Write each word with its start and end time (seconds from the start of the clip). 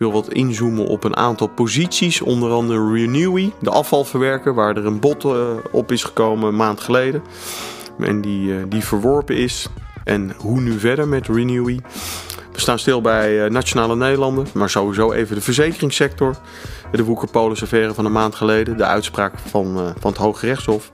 wil 0.00 0.12
wat 0.12 0.32
inzoomen 0.32 0.86
op 0.86 1.04
een 1.04 1.16
aantal 1.16 1.46
posities, 1.46 2.20
onder 2.20 2.50
andere 2.50 2.92
Renewy, 2.92 3.52
de 3.60 3.70
afvalverwerker, 3.70 4.54
waar 4.54 4.76
er 4.76 4.86
een 4.86 5.00
bot 5.00 5.24
uh, 5.24 5.48
op 5.70 5.92
is 5.92 6.04
gekomen 6.04 6.48
een 6.48 6.56
maand 6.56 6.80
geleden. 6.80 7.22
En 7.98 8.20
die, 8.20 8.48
uh, 8.48 8.64
die 8.68 8.84
verworpen 8.84 9.36
is. 9.36 9.68
En 10.04 10.32
hoe 10.38 10.60
nu 10.60 10.78
verder 10.78 11.08
met 11.08 11.26
Renewy? 11.26 11.80
We 12.52 12.60
staan 12.60 12.78
stil 12.78 13.00
bij 13.00 13.44
uh, 13.44 13.50
Nationale 13.50 13.96
Nederlanden, 13.96 14.46
maar 14.54 14.70
sowieso 14.70 15.12
even 15.12 15.36
de 15.36 15.42
verzekeringssector. 15.42 16.36
De 16.92 17.04
Woekerpolis 17.04 17.62
affaire 17.62 17.94
van 17.94 18.04
een 18.04 18.12
maand 18.12 18.34
geleden, 18.34 18.76
de 18.76 18.84
uitspraak 18.84 19.38
van, 19.38 19.94
van 19.98 20.10
het 20.10 20.20
Hoge 20.20 20.46
Rechtshof. 20.46 20.90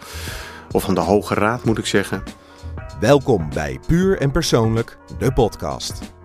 Of 0.73 0.83
van 0.83 0.95
de 0.95 1.01
Hoge 1.01 1.35
Raad 1.35 1.65
moet 1.65 1.79
ik 1.79 1.87
zeggen. 1.87 2.23
Welkom 3.01 3.49
bij 3.55 3.81
Puur 3.87 4.19
en 4.19 4.31
Persoonlijk, 4.31 4.99
de 5.19 5.33
podcast. 5.33 6.16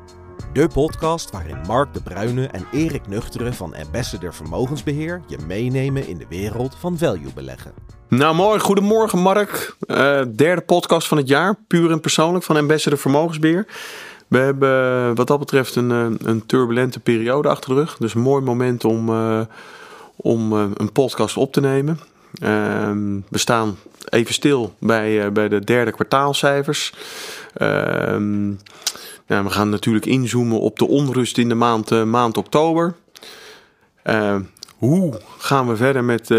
De 0.54 0.68
podcast 0.68 1.32
waarin 1.32 1.58
Mark 1.68 1.94
de 1.94 2.02
Bruyne 2.02 2.48
en 2.48 2.66
Erik 2.72 3.08
Nuchteren 3.08 3.54
van 3.54 3.76
Ambassador 3.76 4.34
Vermogensbeheer 4.34 5.22
je 5.28 5.38
meenemen 5.48 6.08
in 6.08 6.18
de 6.18 6.26
wereld 6.30 6.76
van 6.80 6.98
value 6.98 7.34
beleggen. 7.36 7.74
Nou 8.08 8.36
mooi, 8.36 8.60
goedemorgen 8.60 9.20
Mark. 9.20 9.76
Uh, 9.88 10.22
derde 10.36 10.62
podcast 10.62 11.08
van 11.08 11.18
het 11.18 11.28
jaar, 11.28 11.56
puur 11.68 11.92
en 11.92 12.00
persoonlijk 12.00 12.44
van 12.44 12.58
Ambassador 12.58 13.00
Vermogensbeheer. 13.00 13.68
We 14.28 14.38
hebben 14.38 15.16
wat 15.16 15.28
dat 15.28 15.40
betreft 15.40 15.76
een, 15.76 15.92
eh, 15.92 16.28
een 16.28 16.46
turbulente 16.46 17.00
periode 17.00 17.50
achter 17.50 17.70
de 17.70 17.76
rug. 17.76 17.98
Dus 17.98 18.14
een 18.14 18.22
mooi 18.22 18.44
moment 18.44 18.86
om, 18.86 19.10
om 20.16 20.54
een 20.54 20.92
podcast 20.94 21.38
op 21.38 21.54
te 21.54 21.62
nemen. 21.62 22.00
Ehm, 22.42 23.20
we 23.30 23.38
staan 23.38 23.78
even 24.10 24.34
stil 24.34 24.74
bij, 24.80 25.32
bij 25.32 25.48
de 25.48 25.60
derde 25.60 25.92
kwartaalcijfers. 25.92 26.94
Ehm, 27.54 28.52
we 29.40 29.50
gaan 29.50 29.70
natuurlijk 29.70 30.06
inzoomen 30.06 30.60
op 30.60 30.80
de 30.80 30.88
onrust 30.88 31.38
in 31.38 31.50
de 31.50 31.56
maand, 31.56 31.92
uh, 31.92 32.04
maand 32.04 32.38
oktober. 32.38 32.96
Uh, 34.04 34.36
hoe 34.78 35.20
gaan 35.38 35.68
we 35.68 35.76
verder 35.76 36.04
met, 36.04 36.30
uh, 36.30 36.38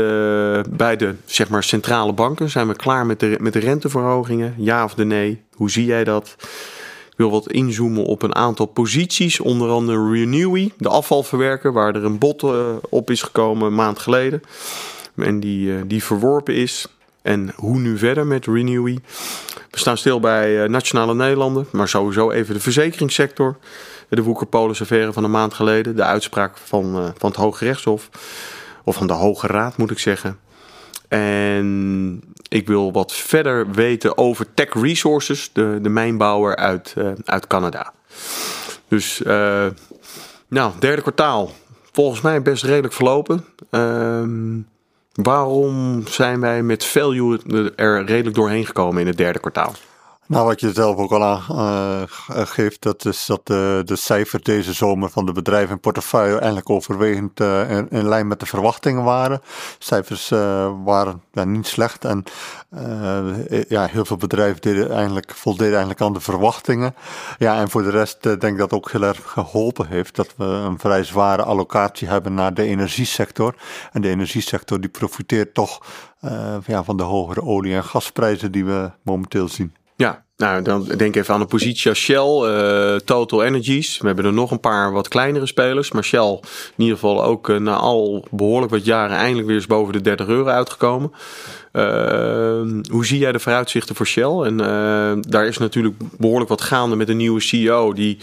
bij 0.71 0.97
de 0.97 1.15
zeg 1.25 1.49
maar, 1.49 1.65
centrale 1.65 2.12
banken? 2.12 2.51
Zijn 2.51 2.69
we 2.69 2.77
klaar 2.77 3.07
met 3.07 3.21
de, 3.21 3.37
met 3.41 3.53
de 3.53 3.59
renteverhogingen? 3.59 4.55
Ja 4.59 4.84
of 4.84 4.95
de 4.95 5.05
nee? 5.05 5.43
Hoe 5.55 5.71
zie 5.71 5.84
jij 5.84 6.05
dat? 6.05 6.37
Ik 7.11 7.19
wil 7.19 7.31
wat 7.31 7.53
inzoomen 7.53 8.05
op 8.05 8.23
een 8.23 8.34
aantal 8.34 8.67
posities. 8.67 9.41
Onder 9.41 9.69
andere 9.69 10.11
Renewy, 10.11 10.73
de 10.77 10.89
afvalverwerker, 10.89 11.73
waar 11.73 11.95
er 11.95 12.05
een 12.05 12.19
bot 12.19 12.45
op 12.89 13.11
is 13.11 13.23
gekomen 13.23 13.67
een 13.67 13.75
maand 13.75 13.99
geleden. 13.99 14.43
En 15.17 15.41
die, 15.41 15.87
die 15.87 16.05
verworpen 16.05 16.55
is. 16.55 16.87
En 17.23 17.53
hoe 17.56 17.79
nu 17.79 17.99
verder 17.99 18.27
met 18.27 18.47
Renewy? 18.47 18.99
We 19.73 19.78
staan 19.78 19.98
stil 19.98 20.20
bij 20.20 20.62
uh, 20.62 20.69
Nationale 20.69 21.15
Nederlanden, 21.15 21.67
maar 21.70 21.89
sowieso 21.89 22.31
even 22.31 22.55
de 22.55 22.61
verzekeringssector. 22.61 23.56
De 24.09 24.23
Woekerpolis 24.23 24.81
affaire 24.81 25.12
van 25.12 25.25
een 25.25 25.31
maand 25.31 25.55
geleden, 25.55 25.97
de 25.97 26.03
uitspraak 26.03 26.56
van, 26.56 26.97
uh, 26.97 27.09
van 27.19 27.31
het 27.31 27.39
Hoge 27.39 27.65
Rechtshof. 27.65 28.09
Of 28.84 28.97
van 28.97 29.06
de 29.06 29.12
Hoge 29.12 29.47
Raad 29.47 29.77
moet 29.77 29.91
ik 29.91 29.98
zeggen. 29.98 30.39
En 31.09 32.23
ik 32.48 32.67
wil 32.67 32.93
wat 32.93 33.12
verder 33.12 33.70
weten 33.70 34.19
over 34.19 34.55
Tech 34.55 34.73
Resources, 34.73 35.50
de, 35.53 35.78
de 35.83 35.89
mijnbouwer 35.89 36.56
uit, 36.56 36.95
uh, 36.98 37.12
uit 37.25 37.47
Canada. 37.47 37.93
Dus, 38.89 39.23
nou, 40.48 40.73
derde 40.78 41.03
kwartaal. 41.03 41.50
Volgens 41.93 42.20
mij 42.20 42.43
best 42.43 42.65
redelijk 42.65 42.95
verlopen. 42.95 43.45
Ehm 43.70 44.59
Waarom 45.13 46.03
zijn 46.07 46.41
wij 46.41 46.63
met 46.63 46.85
value 46.85 47.39
er 47.77 48.05
redelijk 48.05 48.37
doorheen 48.37 48.67
gekomen 48.67 49.01
in 49.01 49.07
het 49.07 49.17
derde 49.17 49.41
kwartaal? 49.41 49.75
Nou, 50.27 50.47
wat 50.47 50.61
je 50.61 50.73
zelf 50.73 50.97
ook 50.97 51.12
al 51.12 51.25
aangeeft, 51.25 52.84
uh, 52.87 52.92
dat 52.92 53.05
is 53.05 53.27
dat 53.27 53.47
de, 53.47 53.83
de 53.84 53.97
cijfers 53.97 54.42
deze 54.42 54.73
zomer 54.73 55.11
van 55.11 55.27
de 55.27 55.33
bedrijven 55.33 55.70
in 55.70 55.81
portefeuille 55.81 56.37
eigenlijk 56.37 56.70
overwegend 56.70 57.41
uh, 57.41 57.70
in, 57.70 58.09
lijn 58.09 58.27
met 58.27 58.41
de 58.41 58.47
verwachtingen 58.47 59.05
waren. 59.05 59.43
Cijfers 59.78 60.31
uh, 60.31 60.73
waren 60.84 61.23
niet 61.45 61.67
slecht 61.67 62.05
en 62.05 62.25
ja, 63.69 63.87
heel 63.87 64.05
veel 64.05 64.17
bedrijven 64.17 64.60
deden 64.60 64.91
eigenlijk, 64.91 65.33
voldeden 65.34 65.72
eigenlijk 65.72 66.00
aan 66.00 66.12
de 66.12 66.21
verwachtingen. 66.21 66.94
Ja, 67.39 67.60
en 67.60 67.71
voor 67.71 67.83
de 67.83 67.91
rest 67.91 68.22
denk 68.22 68.43
ik 68.43 68.59
dat 68.59 68.72
ook 68.72 68.91
heel 68.91 69.03
erg 69.03 69.21
geholpen 69.25 69.87
heeft 69.87 70.16
dat 70.16 70.34
we 70.37 70.44
een 70.44 70.78
vrij 70.78 71.04
zware 71.04 71.43
allocatie 71.43 72.09
hebben 72.09 72.34
naar 72.34 72.54
de 72.54 72.62
energiesector. 72.62 73.54
En 73.93 74.03
de 74.03 74.09
energiesector 74.09 74.81
die 74.81 74.91
profiteert 74.91 75.54
toch 75.54 75.83
ja, 76.66 76.84
van 76.84 76.97
de 76.97 77.03
hogere 77.03 77.43
olie- 77.43 77.75
en 77.75 77.84
gasprijzen 77.84 78.53
die 78.53 78.65
we 78.65 78.91
momenteel 79.03 79.49
zien. 79.49 79.75
Ja, 79.97 80.25
nou 80.36 80.62
dan 80.62 80.84
denk 80.97 81.16
even 81.16 81.34
aan 81.34 81.41
een 81.41 81.47
positie 81.47 81.91
als 81.91 81.98
Shell, 81.98 82.42
uh, 82.44 82.97
Total 82.97 83.44
Energies. 83.44 83.98
We 83.98 84.06
hebben 84.06 84.25
er 84.25 84.32
nog 84.32 84.50
een 84.50 84.60
paar 84.60 84.92
wat 84.92 85.08
kleinere 85.08 85.47
spelers. 85.47 85.92
Maar 85.92 86.04
Shell 86.04 86.41
in 86.76 86.84
ieder 86.84 86.94
geval 86.94 87.25
ook 87.25 87.48
uh, 87.48 87.56
na 87.56 87.75
al 87.75 88.26
behoorlijk 88.30 88.72
wat 88.72 88.84
jaren 88.84 89.16
eindelijk 89.16 89.47
weer 89.47 89.56
eens 89.56 89.66
boven 89.66 89.92
de 89.92 90.00
30 90.00 90.26
euro 90.26 90.48
uitgekomen. 90.48 91.12
Uh, 91.72 91.82
hoe 92.91 93.06
zie 93.06 93.19
jij 93.19 93.32
de 93.32 93.38
vooruitzichten 93.38 93.94
voor 93.94 94.06
Shell? 94.06 94.41
En 94.42 94.56
daar 95.20 95.47
is 95.47 95.58
natuurlijk 95.58 95.94
behoorlijk 96.19 96.48
wat 96.48 96.60
gaande 96.60 96.97
met 96.97 97.09
een 97.09 97.16
nieuwe 97.16 97.41
CEO 97.41 97.92
die 97.92 98.19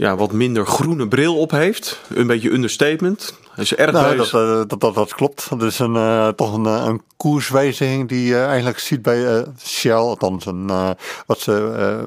ja, 0.00 0.16
wat 0.16 0.32
minder 0.32 0.66
groene 0.66 1.08
bril 1.08 1.38
op 1.38 1.50
heeft. 1.50 2.00
Een 2.08 2.26
beetje 2.26 2.50
understatement. 2.50 3.34
Hij 3.50 3.64
is 3.64 3.74
erg 3.74 3.92
nou, 3.92 4.16
dat, 4.16 4.30
dat, 4.68 4.80
dat, 4.80 4.94
dat, 4.94 5.14
klopt. 5.14 5.48
Dat 5.50 5.62
is 5.62 5.78
een, 5.78 5.94
uh, 5.94 6.28
toch 6.28 6.54
een, 6.54 6.64
een 6.64 7.02
koerswijziging 7.16 8.08
die 8.08 8.24
je 8.24 8.42
eigenlijk 8.42 8.78
ziet 8.78 9.02
bij 9.02 9.18
uh, 9.18 9.42
Shell. 9.58 9.92
Althans, 9.92 10.46
een, 10.46 10.66
uh, 10.68 10.90
wat 11.26 11.38
ze 11.38 12.06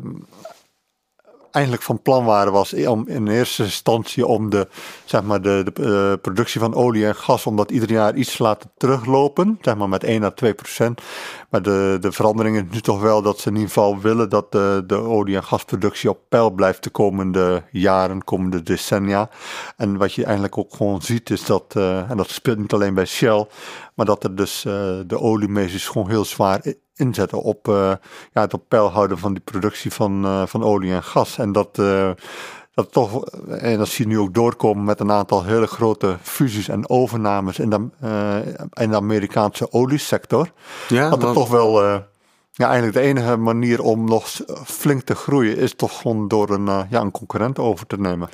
eigenlijk 1.53 1.83
van 1.83 2.01
plan 2.01 2.25
waren 2.25 2.53
was 2.53 2.73
om 2.73 3.07
in 3.07 3.27
eerste 3.27 3.63
instantie 3.63 4.25
om 4.25 4.49
de, 4.49 4.67
zeg 5.05 5.23
maar 5.23 5.41
de, 5.41 5.71
de 5.73 6.19
productie 6.21 6.59
van 6.59 6.73
olie 6.73 7.05
en 7.05 7.15
gas, 7.15 7.45
om 7.45 7.55
dat 7.55 7.71
ieder 7.71 7.91
jaar 7.91 8.15
iets 8.15 8.35
te 8.35 8.43
laten 8.43 8.71
teruglopen, 8.77 9.57
zeg 9.61 9.75
maar 9.75 9.89
met 9.89 10.03
1 10.03 10.23
à 10.23 10.29
2 10.29 10.53
procent. 10.53 11.01
Maar 11.49 11.61
de, 11.61 11.97
de 11.99 12.11
verandering 12.11 12.57
is 12.57 12.63
nu 12.71 12.81
toch 12.81 13.01
wel 13.01 13.21
dat 13.21 13.39
ze 13.39 13.47
in 13.47 13.53
ieder 13.53 13.67
geval 13.69 13.99
willen 13.99 14.29
dat 14.29 14.51
de, 14.51 14.83
de 14.87 14.95
olie- 14.95 15.35
en 15.35 15.43
gasproductie 15.43 16.09
op 16.09 16.19
peil 16.29 16.51
blijft 16.51 16.83
de 16.83 16.89
komende 16.89 17.63
jaren, 17.71 18.23
komende 18.23 18.63
decennia. 18.63 19.29
En 19.77 19.97
wat 19.97 20.13
je 20.13 20.23
eigenlijk 20.23 20.57
ook 20.57 20.73
gewoon 20.73 21.01
ziet 21.01 21.29
is 21.29 21.45
dat, 21.45 21.73
uh, 21.77 22.09
en 22.09 22.17
dat 22.17 22.29
speelt 22.29 22.57
niet 22.57 22.73
alleen 22.73 22.93
bij 22.93 23.05
Shell, 23.05 23.47
maar 23.93 24.05
dat 24.05 24.23
er 24.23 24.35
dus 24.35 24.65
uh, 24.65 24.73
de 25.07 25.19
oliemeesters 25.19 25.87
gewoon 25.87 26.09
heel 26.09 26.25
zwaar 26.25 26.61
inzetten 26.95 27.41
op 27.41 27.67
uh, 27.67 27.93
ja, 28.33 28.41
het 28.41 28.53
op 28.53 28.63
peil 28.67 28.91
houden 28.91 29.17
van 29.17 29.33
die 29.33 29.43
productie 29.43 29.93
van, 29.93 30.47
van 30.47 30.63
olie 30.63 30.93
en 30.93 31.03
gas. 31.03 31.37
En 31.37 31.51
dat 31.51 31.79
dat 32.73 32.91
toch, 32.91 33.25
en 33.47 33.77
dat 33.77 33.87
zie 33.87 34.07
je 34.07 34.11
nu 34.11 34.19
ook 34.19 34.33
doorkomen 34.33 34.83
met 34.83 34.99
een 34.99 35.11
aantal 35.11 35.43
hele 35.43 35.67
grote 35.67 36.17
fusies 36.21 36.67
en 36.67 36.89
overnames 36.89 37.59
in 37.59 37.69
de, 37.69 37.87
uh, 38.03 38.35
in 38.73 38.89
de 38.89 38.95
Amerikaanse 38.95 39.71
oliesector. 39.71 40.51
Ja, 40.87 41.09
dat 41.09 41.23
er 41.23 41.33
toch 41.33 41.49
wel, 41.49 41.83
uh, 41.83 41.95
ja, 42.51 42.65
eigenlijk 42.65 42.93
de 42.97 43.01
enige 43.01 43.37
manier 43.37 43.81
om 43.81 44.05
nog 44.05 44.27
flink 44.65 45.01
te 45.01 45.15
groeien 45.15 45.57
is 45.57 45.75
toch 45.75 46.01
gewoon 46.01 46.27
door 46.27 46.49
een, 46.49 46.65
uh, 46.65 46.81
ja, 46.89 47.01
een 47.01 47.11
concurrent 47.11 47.59
over 47.59 47.87
te 47.87 47.99
nemen. 47.99 48.29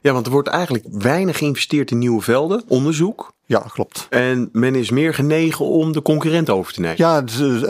Ja, 0.00 0.12
want 0.12 0.26
er 0.26 0.32
wordt 0.32 0.48
eigenlijk 0.48 0.84
weinig 0.90 1.38
geïnvesteerd 1.38 1.90
in 1.90 1.98
nieuwe 1.98 2.22
velden, 2.22 2.64
onderzoek. 2.68 3.33
Ja, 3.46 3.58
klopt. 3.58 4.06
En 4.10 4.48
men 4.52 4.74
is 4.74 4.90
meer 4.90 5.14
genegen 5.14 5.64
om 5.64 5.92
de 5.92 6.02
concurrent 6.02 6.50
over 6.50 6.72
te 6.72 6.80
nemen. 6.80 6.96
Ja, 6.98 7.20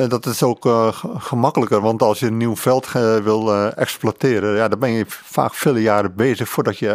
dat 0.08 0.26
is 0.26 0.42
ook 0.42 0.66
uh, 0.66 0.88
gemakkelijker. 1.16 1.80
Want 1.80 2.02
als 2.02 2.18
je 2.18 2.26
een 2.26 2.36
nieuw 2.36 2.56
veld 2.56 2.92
wil 3.22 3.48
uh, 3.48 3.78
exploiteren, 3.78 4.56
ja, 4.56 4.68
dan 4.68 4.78
ben 4.78 4.90
je 4.90 5.04
vaak 5.08 5.54
vele 5.54 5.82
jaren 5.82 6.14
bezig 6.14 6.48
voordat 6.48 6.78
je 6.78 6.88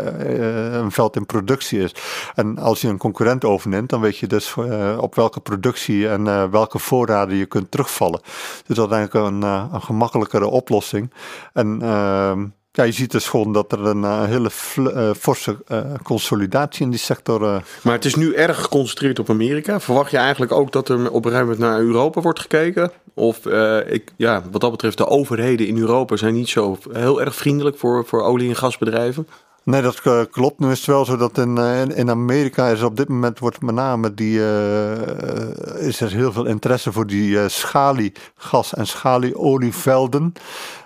een 0.74 0.92
veld 0.92 1.16
in 1.16 1.26
productie 1.26 1.80
is. 1.80 1.96
En 2.36 2.58
als 2.58 2.82
je 2.82 2.88
een 2.88 2.98
concurrent 2.98 3.46
overneemt, 3.46 3.90
dan 3.90 4.02
weet 4.02 4.18
je 4.18 4.28
dus 4.28 4.56
op 5.00 5.16
welke 5.16 5.40
productie 5.40 6.10
en 6.10 6.52
welke 6.52 6.80
voorraden 6.80 7.36
je 7.36 7.46
kunt 7.46 7.72
terugvallen. 7.72 8.22
Dus 8.68 8.76
dat 8.76 8.92
is 8.92 8.96
eigenlijk 8.96 9.28
een, 9.28 9.42
een 9.42 9.82
gemakkelijkere 9.82 10.48
oplossing. 10.48 11.14
En 11.54 11.82
ehm, 11.82 12.46
ja, 12.72 12.84
je 12.84 12.92
ziet 12.92 13.12
dus 13.12 13.28
gewoon 13.28 13.54
dat 13.54 13.72
er 13.72 13.86
een 13.86 14.02
uh, 14.02 14.24
hele 14.24 14.50
uh, 14.78 15.14
forse 15.14 15.58
uh, 15.68 15.94
consolidatie 16.04 16.84
in 16.84 16.90
die 16.90 17.00
sector. 17.00 17.64
Maar 17.84 17.94
het 17.94 18.06
is 18.06 18.16
nu 18.16 18.34
erg 18.34 18.62
geconcentreerd 18.62 19.20
op 19.20 19.30
Amerika. 19.30 19.80
Verwacht 19.80 20.12
je 20.12 20.18
eigenlijk 20.18 20.52
ook 20.52 20.72
dat 20.72 20.90
er 20.90 21.12
op 21.12 21.26
een 21.26 21.32
gegeven 21.32 21.40
moment 21.40 21.60
naar 21.60 21.80
Europa 21.80 22.22
wordt 22.22 22.40
gekeken? 22.40 22.92
Of 23.14 23.46
ik, 23.88 24.12
ja, 24.16 24.44
wat 24.52 24.62
dat 24.62 24.72
betreft, 24.72 24.98
de 24.98 25.08
overheden 25.08 25.68
in 25.68 25.78
Europa 25.78 26.16
zijn 26.16 26.34
niet 26.34 26.50
zo 26.50 26.78
heel 26.92 27.22
erg 27.22 27.36
vriendelijk 27.36 27.78
voor, 27.78 28.06
voor 28.06 28.24
olie- 28.24 28.50
en 28.50 28.56
gasbedrijven? 28.56 29.28
Nee, 29.70 29.82
dat 29.82 30.30
klopt. 30.30 30.60
Nu 30.60 30.72
is 30.72 30.78
het 30.78 30.88
wel 30.88 31.06
zo 31.06 31.18
dat 31.18 31.38
in, 31.38 31.58
in 31.96 32.10
Amerika 32.10 32.68
is 32.68 32.82
op 32.82 32.98
dit 32.98 33.08
moment 33.08 33.40
wordt 33.40 33.62
met 33.62 33.76
name 33.76 34.14
die, 34.14 34.40
uh, 34.40 35.88
is 35.88 36.02
er 36.02 36.12
heel 36.12 36.32
veel 36.32 36.46
interesse 36.46 36.92
voor 36.92 37.08
die 37.08 37.30
uh, 37.30 37.48
schaliegas- 37.48 38.74
en 38.74 38.88
schalieolievelden. 38.88 40.34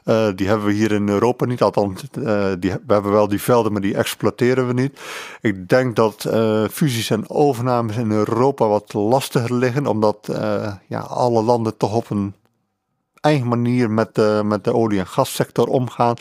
Uh, 0.05 0.27
die 0.35 0.47
hebben 0.47 0.65
we 0.65 0.73
hier 0.73 0.91
in 0.91 1.09
Europa 1.09 1.45
niet. 1.45 1.61
Althans, 1.61 2.01
die, 2.59 2.71
we 2.71 2.93
hebben 2.93 3.11
wel 3.11 3.27
die 3.27 3.41
velden, 3.41 3.71
maar 3.71 3.81
die 3.81 3.95
exploiteren 3.95 4.67
we 4.67 4.73
niet. 4.73 4.99
Ik 5.41 5.69
denk 5.69 5.95
dat 5.95 6.29
fusies 6.71 7.09
en 7.09 7.29
overnames 7.29 7.97
in 7.97 8.11
Europa 8.11 8.67
wat 8.67 8.93
lastiger 8.93 9.53
liggen, 9.53 9.87
omdat 9.87 10.29
ja, 10.87 10.99
alle 10.99 11.43
landen 11.43 11.77
toch 11.77 11.95
op 11.95 12.09
een 12.09 12.33
eigen 13.23 13.47
manier 13.47 13.91
met 13.91 14.15
de, 14.15 14.41
met 14.45 14.63
de 14.63 14.73
olie- 14.73 14.99
en 14.99 15.07
gassector 15.07 15.67
omgaan. 15.67 16.15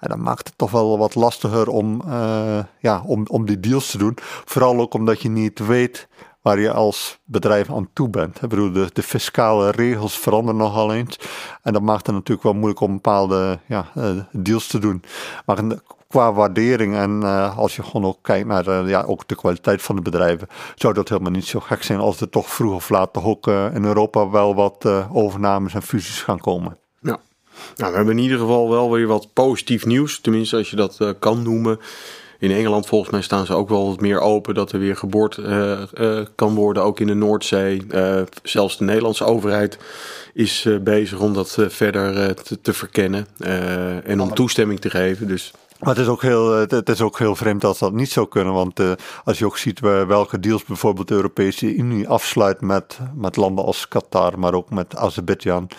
En 0.00 0.08
dat 0.08 0.18
maakt 0.18 0.48
het 0.48 0.58
toch 0.58 0.70
wel 0.70 0.98
wat 0.98 1.14
lastiger 1.14 1.68
om, 1.68 2.02
ja, 2.78 3.02
om, 3.06 3.24
om 3.26 3.46
die 3.46 3.60
deals 3.60 3.90
te 3.90 3.98
doen. 3.98 4.16
Vooral 4.44 4.80
ook 4.80 4.94
omdat 4.94 5.22
je 5.22 5.28
niet 5.28 5.58
weet 5.58 6.08
waar 6.42 6.60
je 6.60 6.72
als 6.72 7.18
bedrijf 7.24 7.70
aan 7.70 7.88
toe 7.92 8.08
bent. 8.08 8.42
Ik 8.42 8.48
bedoel, 8.48 8.72
de, 8.72 8.90
de 8.92 9.02
fiscale 9.02 9.70
regels 9.70 10.18
veranderen 10.18 10.60
nogal 10.60 10.94
eens. 10.94 11.18
En 11.62 11.72
dat 11.72 11.82
maakt 11.82 12.06
het 12.06 12.14
natuurlijk 12.14 12.42
wel 12.42 12.54
moeilijk 12.54 12.80
om 12.80 12.92
bepaalde 12.92 13.58
ja, 13.66 13.86
deals 14.32 14.66
te 14.66 14.78
doen. 14.78 15.02
Maar 15.46 15.62
qua 16.14 16.32
waardering 16.32 16.94
en 16.94 17.20
uh, 17.22 17.58
als 17.58 17.76
je 17.76 17.82
gewoon 17.82 18.04
ook 18.04 18.18
kijkt 18.22 18.46
naar 18.46 18.68
uh, 18.68 18.88
ja, 18.88 19.02
ook 19.02 19.28
de 19.28 19.34
kwaliteit 19.34 19.82
van 19.82 19.96
de 19.96 20.02
bedrijven, 20.02 20.48
zou 20.74 20.94
dat 20.94 21.08
helemaal 21.08 21.30
niet 21.30 21.46
zo 21.46 21.60
gek 21.60 21.82
zijn 21.82 21.98
als 21.98 22.20
er 22.20 22.28
toch 22.28 22.48
vroeg 22.48 22.74
of 22.74 22.88
laat 22.88 23.12
toch 23.12 23.24
ook 23.24 23.46
uh, 23.46 23.74
in 23.74 23.84
Europa 23.84 24.30
wel 24.30 24.54
wat 24.54 24.86
overnames 25.12 25.74
en 25.74 25.82
fusies 25.82 26.22
gaan 26.22 26.40
komen. 26.40 26.76
Ja. 27.00 27.18
Nou, 27.76 27.90
we 27.90 27.96
hebben 27.96 28.16
in 28.16 28.22
ieder 28.22 28.38
geval 28.38 28.70
wel 28.70 28.90
weer 28.90 29.06
wat 29.06 29.28
positief 29.32 29.86
nieuws, 29.86 30.20
tenminste 30.20 30.56
als 30.56 30.70
je 30.70 30.76
dat 30.76 31.14
kan 31.18 31.42
noemen. 31.42 31.78
In 32.38 32.50
Engeland 32.50 32.86
volgens 32.86 33.10
mij 33.10 33.22
staan 33.22 33.46
ze 33.46 33.54
ook 33.54 33.68
wel 33.68 33.88
wat 33.88 34.00
meer 34.00 34.20
open 34.20 34.54
dat 34.54 34.72
er 34.72 34.78
weer 34.78 34.96
geboord 34.96 35.40
kan 36.34 36.54
worden, 36.54 36.82
ook 36.82 37.00
in 37.00 37.06
de 37.06 37.14
Noordzee. 37.14 37.86
zelfs 38.42 38.78
de 38.78 38.84
Nederlandse 38.84 39.24
overheid 39.24 39.78
is 40.32 40.68
bezig 40.80 41.18
om 41.18 41.34
dat 41.34 41.56
verder 41.68 42.34
te, 42.34 42.60
te, 42.60 42.72
verkennen 42.72 43.26
en 44.04 44.20
om 44.20 44.34
toestemming 44.34 44.80
te 44.80 44.90
geven. 44.90 45.28
Dus 45.28 45.52
maar 45.84 45.94
het 45.94 46.04
is 46.04 46.10
ook 46.10 46.22
heel, 46.22 46.54
eh, 46.54 46.68
het 46.68 46.88
is 46.88 47.00
ook 47.00 47.18
heel 47.18 47.36
vreemd 47.36 47.64
als 47.64 47.78
dat 47.78 47.92
niet 47.92 48.10
zou 48.10 48.28
kunnen. 48.28 48.52
Want 48.52 48.80
uh, 48.80 48.92
als 49.24 49.38
je 49.38 49.46
ook 49.46 49.58
ziet 49.58 49.80
welke 49.80 50.40
deals 50.40 50.64
bijvoorbeeld 50.64 51.08
de 51.08 51.14
Europese 51.14 51.74
Unie 51.74 52.08
afsluit 52.08 52.60
met, 52.60 52.98
met 53.14 53.36
landen 53.36 53.64
als 53.64 53.88
Qatar, 53.88 54.38
maar 54.38 54.54
ook 54.54 54.70
met 54.70 54.96
Azerbeidzjan 54.96 55.68
eh, 55.68 55.76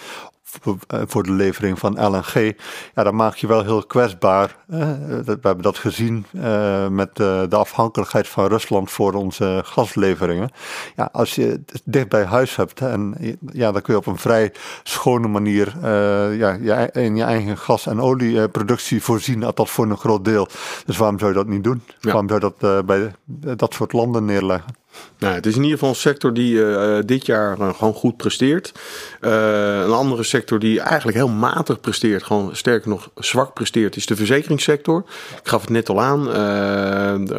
voor 0.90 1.24
de 1.24 1.32
levering 1.32 1.80
van 1.80 2.06
LNG, 2.06 2.54
ja, 2.96 3.04
dan 3.04 3.16
maak 3.16 3.36
je 3.36 3.48
wel 3.48 3.64
heel 3.64 3.86
kwetsbaar. 3.86 4.56
We 4.66 5.38
hebben 5.42 5.62
dat 5.62 5.78
gezien 5.78 6.26
uh, 6.34 6.88
met 6.88 7.16
de 7.16 7.48
afhankelijkheid 7.50 8.28
van 8.28 8.48
Rusland 8.48 8.92
voor 8.92 9.14
onze 9.14 9.62
gasleveringen. 9.66 10.52
Ja, 10.96 11.10
als 11.12 11.36
je 11.36 11.42
het 11.42 11.82
dicht 11.84 12.10
bij 12.10 12.26
huis 12.26 12.56
hebt 12.56 12.82
en 12.82 13.16
ja, 13.52 13.72
dan 13.72 13.82
kun 13.82 13.94
je 13.94 14.00
op 14.00 14.06
een 14.06 14.18
vrij 14.18 14.54
schone 14.84 15.28
manier 15.28 15.74
uh, 15.78 16.38
ja, 16.38 16.58
je, 16.62 16.90
in 16.92 17.16
je 17.16 17.24
eigen 17.24 17.58
gas- 17.58 17.88
en 17.88 18.02
olieproductie 18.02 19.04
voorzien, 19.04 19.40
dat 19.40 19.70
voor 19.70 19.86
een 19.86 19.98
groot 19.98 20.26
deel. 20.26 20.48
Dus 20.86 20.98
waarom 20.98 21.20
zou 21.20 21.32
je 21.32 21.38
dat 21.38 21.48
niet 21.48 21.64
doen? 21.64 21.82
Waarom 22.02 22.30
zou 22.30 22.42
je 22.44 22.54
dat 22.60 22.86
bij 22.86 23.14
dat 23.58 23.74
soort 23.74 23.94
landen 23.94 24.26
neerleggen? 24.26 24.84
Nou, 25.18 25.34
het 25.34 25.46
is 25.46 25.56
in 25.56 25.62
ieder 25.62 25.78
geval 25.78 25.90
een 25.90 26.00
sector 26.00 26.34
die 26.34 26.54
uh, 26.54 26.98
dit 27.06 27.26
jaar 27.26 27.60
uh, 27.60 27.74
gewoon 27.74 27.94
goed 27.94 28.18
presteert. 28.18 28.72
Een 29.20 29.92
andere 29.92 30.24
sector 30.24 30.60
die 30.60 30.80
eigenlijk 30.80 31.18
heel 31.18 31.28
matig 31.28 31.80
presteert, 31.80 32.24
gewoon 32.24 32.56
sterker 32.56 32.90
nog 32.90 33.10
zwak 33.16 33.54
presteert, 33.54 33.96
is 33.96 34.06
de 34.06 34.16
verzekeringssector. 34.16 35.04
Ik 35.42 35.48
gaf 35.48 35.62
het 35.62 35.70
net 35.70 35.90
al 35.90 36.02
aan. 36.02 36.28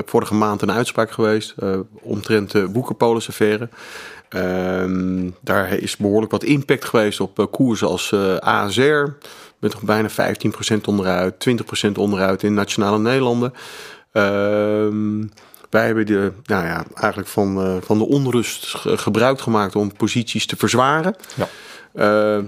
vorige 0.06 0.34
maand 0.34 0.62
een 0.62 0.72
uitspraak 0.72 1.10
geweest 1.10 1.54
omtrent 2.02 2.50
de 2.50 2.68
boekenpolis-affaire. 2.68 3.68
Ehm, 4.28 5.30
daar 5.40 5.72
is 5.72 5.96
behoorlijk 5.96 6.32
wat 6.32 6.44
impact 6.44 6.84
geweest 6.84 7.20
op 7.20 7.48
koersen 7.50 7.88
als 7.88 8.14
ASR. 8.38 9.04
Met 9.58 9.72
nog 9.72 9.82
bijna 9.82 10.08
15% 10.10 10.86
onderuit, 10.86 11.38
20% 11.38 11.98
onderuit 11.98 12.42
in 12.42 12.54
Nationale 12.54 12.98
Nederlanden. 12.98 13.52
Ehm 14.12 15.22
wij 15.70 15.86
hebben 15.86 16.06
de, 16.06 16.32
nou 16.44 16.64
ja, 16.64 16.84
eigenlijk 16.94 17.28
van, 17.28 17.66
uh, 17.66 17.76
van 17.80 17.98
de 17.98 18.06
onrust 18.06 18.74
gebruik 18.76 19.40
gemaakt 19.40 19.76
om 19.76 19.96
posities 19.96 20.46
te 20.46 20.56
verzwaren. 20.56 21.16
Ja. 21.34 21.48
Uh, 22.38 22.44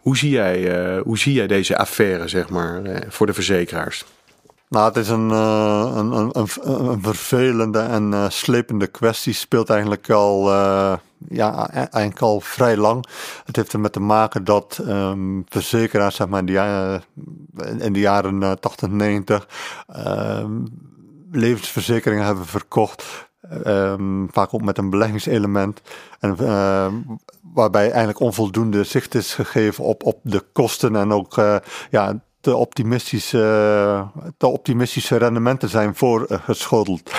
hoe, 0.00 0.16
zie 0.16 0.30
jij, 0.30 0.86
uh, 0.96 1.02
hoe 1.02 1.18
zie 1.18 1.32
jij 1.32 1.46
deze 1.46 1.76
affaire, 1.76 2.28
zeg 2.28 2.48
maar, 2.48 2.82
voor 3.08 3.26
de 3.26 3.32
verzekeraars? 3.34 4.04
Nou, 4.68 4.86
het 4.86 4.96
is 4.96 5.08
een, 5.08 5.30
een, 5.30 6.12
een, 6.12 6.30
een, 6.32 6.48
een 6.90 7.02
vervelende 7.02 7.78
en 7.78 8.32
slepende 8.32 8.86
kwestie. 8.86 9.32
Speelt 9.32 9.70
eigenlijk 9.70 10.10
al, 10.10 10.50
ja, 11.28 11.68
e-, 11.72 11.76
eigenlijk 11.76 12.20
al 12.20 12.40
vrij 12.40 12.76
lang. 12.76 13.06
Het 13.44 13.56
heeft 13.56 13.72
ermee 13.72 13.90
te 13.90 14.00
maken 14.00 14.44
dat 14.44 14.80
um, 14.88 15.44
verzekeraars, 15.48 16.16
zeg 16.16 16.28
maar, 16.28 16.38
in 16.40 16.46
de, 16.46 17.00
in 17.78 17.92
de 17.92 18.00
jaren 18.00 18.60
80, 18.60 18.88
90 18.88 19.48
um, 20.06 20.64
levensverzekeringen 21.30 22.24
hebben 22.24 22.46
verkocht. 22.46 23.28
Um, 23.66 24.28
vaak 24.32 24.54
ook 24.54 24.62
met 24.62 24.78
een 24.78 24.90
beleggingselement. 24.90 25.80
En, 26.20 26.36
uh, 26.40 26.86
waarbij 27.54 27.88
eigenlijk 27.88 28.20
onvoldoende 28.20 28.84
zicht 28.84 29.14
is 29.14 29.34
gegeven 29.34 29.84
op, 29.84 30.04
op 30.04 30.18
de 30.22 30.44
kosten 30.52 30.96
en 30.96 31.12
ook 31.12 31.36
uh, 31.36 31.56
ja, 31.90 32.20
te 32.40 32.56
optimistische, 32.56 34.06
te 34.36 34.46
optimistische 34.46 35.16
rendementen 35.16 35.68
zijn 35.68 35.94
voorgeschoteld. 35.94 37.10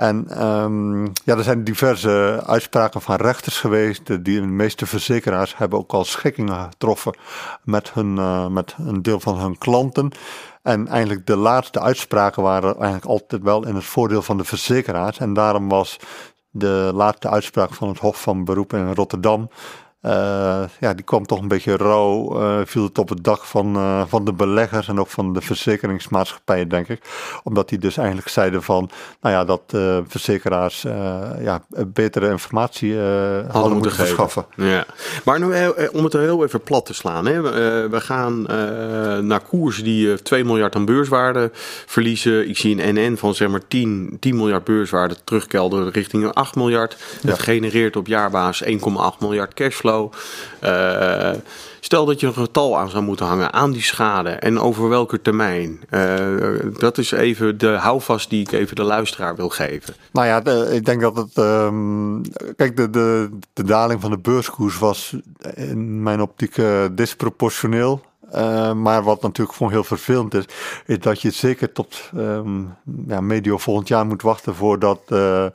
En 0.00 0.46
um, 0.46 1.12
ja, 1.24 1.36
er 1.36 1.42
zijn 1.42 1.64
diverse 1.64 2.42
uitspraken 2.46 3.00
van 3.00 3.16
rechters 3.16 3.58
geweest. 3.58 4.06
Die 4.06 4.40
de 4.40 4.46
meeste 4.46 4.86
verzekeraars 4.86 5.56
hebben 5.56 5.78
ook 5.78 5.92
al 5.92 6.04
schikkingen 6.04 6.68
getroffen 6.70 7.16
met, 7.62 7.92
hun, 7.92 8.16
uh, 8.16 8.46
met 8.46 8.74
een 8.78 9.02
deel 9.02 9.20
van 9.20 9.38
hun 9.38 9.58
klanten. 9.58 10.10
En 10.62 10.88
eigenlijk 10.88 11.26
de 11.26 11.36
laatste 11.36 11.80
uitspraken 11.80 12.42
waren 12.42 12.74
eigenlijk 12.74 13.04
altijd 13.04 13.42
wel 13.42 13.66
in 13.66 13.74
het 13.74 13.84
voordeel 13.84 14.22
van 14.22 14.36
de 14.36 14.44
verzekeraars. 14.44 15.18
En 15.18 15.34
daarom 15.34 15.68
was 15.68 15.96
de 16.50 16.90
laatste 16.94 17.28
uitspraak 17.28 17.74
van 17.74 17.88
het 17.88 17.98
Hof 17.98 18.22
van 18.22 18.44
Beroep 18.44 18.72
in 18.72 18.94
Rotterdam 18.94 19.48
uh, 20.02 20.62
ja, 20.80 20.94
die 20.94 21.04
kwam 21.04 21.26
toch 21.26 21.40
een 21.40 21.48
beetje 21.48 21.76
rauw, 21.76 22.40
uh, 22.40 22.60
viel 22.64 22.82
het 22.82 22.98
op 22.98 23.08
het 23.08 23.24
dak 23.24 23.44
van, 23.44 23.76
uh, 23.76 24.02
van 24.06 24.24
de 24.24 24.32
beleggers 24.32 24.88
en 24.88 25.00
ook 25.00 25.08
van 25.08 25.32
de 25.32 25.40
verzekeringsmaatschappijen, 25.40 26.68
denk 26.68 26.88
ik. 26.88 27.02
Omdat 27.42 27.68
die 27.68 27.78
dus 27.78 27.96
eigenlijk 27.96 28.28
zeiden 28.28 28.62
van, 28.62 28.90
nou 29.20 29.34
ja, 29.34 29.44
dat 29.44 29.62
verzekeraars 30.08 30.82
ja, 31.40 31.62
betere 31.86 32.30
informatie 32.30 32.96
hadden, 32.96 33.50
hadden, 33.50 33.72
moeten 33.72 33.92
verschaffen. 33.92 34.44
Ja. 34.56 34.84
Maar 35.24 35.38
nu, 35.38 35.46
om 35.92 36.04
het 36.04 36.12
heel 36.12 36.44
even 36.44 36.62
plat 36.62 36.86
te 36.86 36.94
slaan, 36.94 37.26
hè. 37.26 37.42
we 37.90 38.00
gaan 38.00 38.42
naar 39.26 39.40
koersen 39.40 39.84
die 39.84 40.22
2 40.22 40.44
miljard 40.44 40.74
aan 40.74 40.84
beurswaarde 40.84 41.50
verliezen. 41.86 42.48
Ik 42.48 42.56
zie 42.56 42.82
een 42.82 42.94
NN 42.94 43.16
van 43.16 43.34
zeg 43.34 43.48
maar 43.48 43.66
10, 43.68 44.16
10 44.20 44.36
miljard 44.36 44.64
beurswaarde 44.64 45.16
terugkelderen 45.24 45.90
richting 45.90 46.32
8 46.34 46.54
miljard. 46.54 46.96
Het 47.22 47.38
genereert 47.38 47.96
op 47.96 48.06
jaarbasis 48.06 48.66
1,8 48.66 48.78
miljard 49.18 49.54
cashflow. 49.54 49.89
Eh, 50.60 51.32
stel 51.80 52.04
dat 52.04 52.20
je 52.20 52.26
een 52.26 52.32
getal 52.32 52.78
aan 52.78 52.90
zou 52.90 53.04
moeten 53.04 53.26
hangen 53.26 53.52
aan 53.52 53.70
die 53.70 53.82
schade 53.82 54.30
en 54.30 54.60
over 54.60 54.88
welke 54.88 55.22
termijn. 55.22 55.80
Uh, 55.90 56.16
dat 56.78 56.98
is 56.98 57.10
even 57.10 57.58
de 57.58 57.68
houvast 57.68 58.30
die 58.30 58.40
ik 58.40 58.52
even 58.52 58.76
de 58.76 58.82
luisteraar 58.82 59.36
wil 59.36 59.48
geven. 59.48 59.94
Nou 60.12 60.26
ja, 60.26 60.44
ik 60.70 60.84
denk 60.84 61.00
dat 61.00 61.16
het. 61.16 61.36
Um, 61.36 62.22
kijk, 62.56 62.76
de, 62.76 62.90
de, 62.90 63.28
de 63.52 63.64
daling 63.64 64.00
van 64.00 64.10
de 64.10 64.18
beurskoers 64.18 64.78
was 64.78 65.16
in 65.54 66.02
mijn 66.02 66.20
optiek 66.20 66.56
disproportioneel. 66.92 68.08
Uh, 68.34 68.72
maar 68.72 69.02
wat 69.02 69.22
natuurlijk 69.22 69.56
gewoon 69.56 69.72
heel 69.72 69.84
vervelend 69.84 70.34
is, 70.34 70.44
is 70.86 70.98
dat 70.98 71.22
je 71.22 71.30
zeker 71.30 71.72
tot 71.72 72.10
um, 72.16 72.76
ja, 73.06 73.20
medio 73.20 73.58
volgend 73.58 73.88
jaar 73.88 74.06
moet 74.06 74.22
wachten 74.22 74.54
voordat 74.54 75.00
uh, 75.08 75.18
uh, 75.18 75.48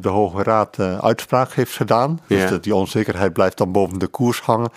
de 0.00 0.08
Hoge 0.08 0.42
Raad 0.42 0.78
uitspraak 0.80 1.52
heeft 1.52 1.76
gedaan. 1.76 2.20
Dus. 2.26 2.48
Dus 2.48 2.60
die 2.60 2.74
onzekerheid 2.74 3.32
blijft 3.32 3.58
dan 3.58 3.72
boven 3.72 3.98
de 3.98 4.06
koers 4.06 4.40
hangen. 4.40 4.70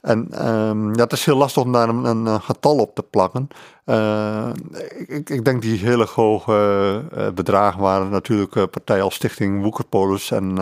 En 0.00 0.48
um, 0.48 0.94
ja, 0.94 1.02
het 1.02 1.12
is 1.12 1.24
heel 1.24 1.36
lastig 1.36 1.62
om 1.62 1.72
daar 1.72 1.88
een, 1.88 2.04
een 2.04 2.40
getal 2.40 2.76
op 2.76 2.94
te 2.94 3.02
plakken. 3.02 3.48
Uh, 3.88 4.48
ik, 5.06 5.30
ik, 5.30 5.44
denk 5.44 5.62
die 5.62 5.78
hele 5.78 6.06
hoge 6.14 7.02
uh, 7.16 7.28
bedragen 7.30 7.80
waren 7.80 8.10
natuurlijk 8.10 8.54
uh, 8.54 8.62
partijen 8.70 9.04
als 9.04 9.14
Stichting 9.14 9.62
Woekerpolis 9.62 10.30
en 10.30 10.58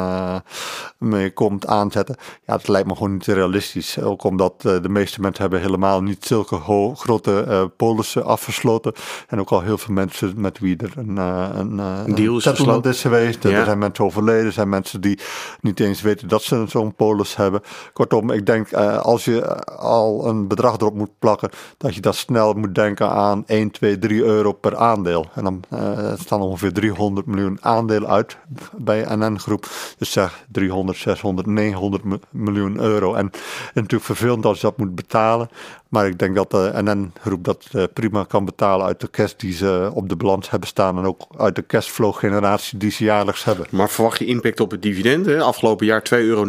mee 0.99 1.33
komt 1.33 1.67
aanzetten. 1.67 2.17
Ja, 2.47 2.57
dat 2.57 2.69
lijkt 2.69 2.89
me 2.89 2.95
gewoon 2.95 3.13
niet 3.13 3.27
realistisch. 3.27 4.01
Ook 4.01 4.25
omdat 4.25 4.61
de 4.61 4.89
meeste 4.89 5.21
mensen 5.21 5.43
hebben 5.43 5.61
helemaal 5.61 6.03
niet 6.03 6.25
zulke 6.25 6.61
grote 6.95 7.71
polissen 7.77 8.25
afgesloten. 8.25 8.93
En 9.29 9.41
ook 9.41 9.51
al 9.51 9.61
heel 9.61 9.79
veel 9.79 9.95
mensen 9.95 10.33
met 10.37 10.59
wie 10.59 10.77
er 10.77 10.93
een, 10.97 11.17
een, 11.17 11.79
een 11.79 12.15
deal 12.15 12.37
is, 12.37 13.01
geweest. 13.01 13.43
Ja. 13.43 13.51
Er 13.51 13.65
zijn 13.65 13.79
mensen 13.79 14.05
overleden, 14.05 14.47
er 14.47 14.53
zijn 14.53 14.69
mensen 14.69 15.01
die 15.01 15.19
niet 15.61 15.81
eens 15.81 16.01
weten 16.01 16.29
dat 16.29 16.43
ze 16.43 16.65
zo'n 16.69 16.95
polis 16.95 17.37
hebben. 17.37 17.61
Kortom, 17.93 18.31
ik 18.31 18.47
denk 18.47 18.73
als 19.03 19.25
je 19.25 19.65
al 19.65 20.27
een 20.27 20.49
bedrag 20.49 20.79
erop 20.79 20.95
moet 20.95 21.19
plakken, 21.19 21.51
dat 21.79 21.95
je 21.95 22.01
dat 22.01 22.17
snel 22.17 22.53
moet 22.53 22.75
denken 22.75 23.11
aan 23.11 23.15
1, 23.47 23.71
2, 23.71 23.99
3 23.99 24.23
euro 24.23 24.53
per 24.53 24.77
aandeel. 24.77 25.27
En 25.35 25.45
dan 25.45 25.63
uh, 25.73 26.13
staan 26.19 26.41
ongeveer 26.41 26.73
300 26.73 27.27
miljoen 27.27 27.59
aandelen 27.61 28.09
uit 28.09 28.37
bij 28.77 29.07
NN 29.17 29.39
Groep. 29.39 29.67
Dus 29.99 30.13
zeg 30.13 30.45
300, 30.53 30.99
600, 30.99 31.47
900 31.47 32.03
miljoen 32.31 32.81
euro. 32.81 33.15
En, 33.15 33.31
natuurlijk 33.75 34.05
vervelend 34.05 34.45
als 34.45 34.61
je 34.61 34.67
dat 34.67 34.79
moet 34.79 34.95
betalen. 34.95 35.49
Maar 35.89 36.07
ik 36.07 36.19
denk 36.19 36.35
dat 36.35 36.51
de 36.51 36.73
NN 36.75 37.13
Groep 37.21 37.45
dat 37.45 37.67
uh, 37.73 37.85
prima 37.93 38.25
kan 38.25 38.45
betalen 38.45 38.87
uit 38.87 39.01
de 39.01 39.11
cash 39.11 39.33
die 39.37 39.53
ze 39.53 39.91
op 39.95 40.09
de 40.09 40.17
balans 40.17 40.51
hebben 40.51 40.69
staan. 40.69 40.99
En 40.99 41.05
ook 41.05 41.27
uit 41.37 41.55
de 41.55 41.67
cashflow 41.67 42.15
generatie 42.15 42.79
die 42.79 42.91
ze 42.91 43.05
jaarlijks 43.05 43.45
hebben. 43.45 43.67
Maar 43.71 43.89
verwacht 43.89 44.19
je 44.19 44.25
impact 44.25 44.61
op 44.61 44.71
het 44.71 44.83
dividend? 44.83 45.27
Hè? 45.27 45.43
Afgelopen 45.43 45.87
jaar 45.87 46.03
2,90 46.15 46.19
euro. 46.19 46.45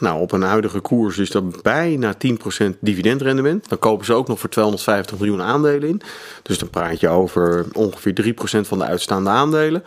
Nou, 0.00 0.20
op 0.20 0.32
een 0.32 0.42
huidige 0.42 0.80
koers 0.80 1.18
is 1.18 1.30
dat 1.30 1.62
bijna 1.62 2.14
10% 2.14 2.78
dividendrendement. 2.80 3.68
Dan 3.68 3.78
kopen 3.78 4.06
ze 4.06 4.12
ook 4.12 4.28
nog 4.28 4.40
voor 4.40 4.50
250 4.50 5.18
miljoen 5.18 5.42
aandelen 5.42 5.88
in. 5.88 6.02
Dus 6.42 6.58
dan 6.58 6.70
praat 6.70 7.00
je 7.00 7.08
over 7.08 7.66
ongeveer 7.72 8.34
3% 8.34 8.60
van 8.60 8.78
de 8.78 8.84
uitstaande 8.84 9.30
aandelen. 9.30 9.84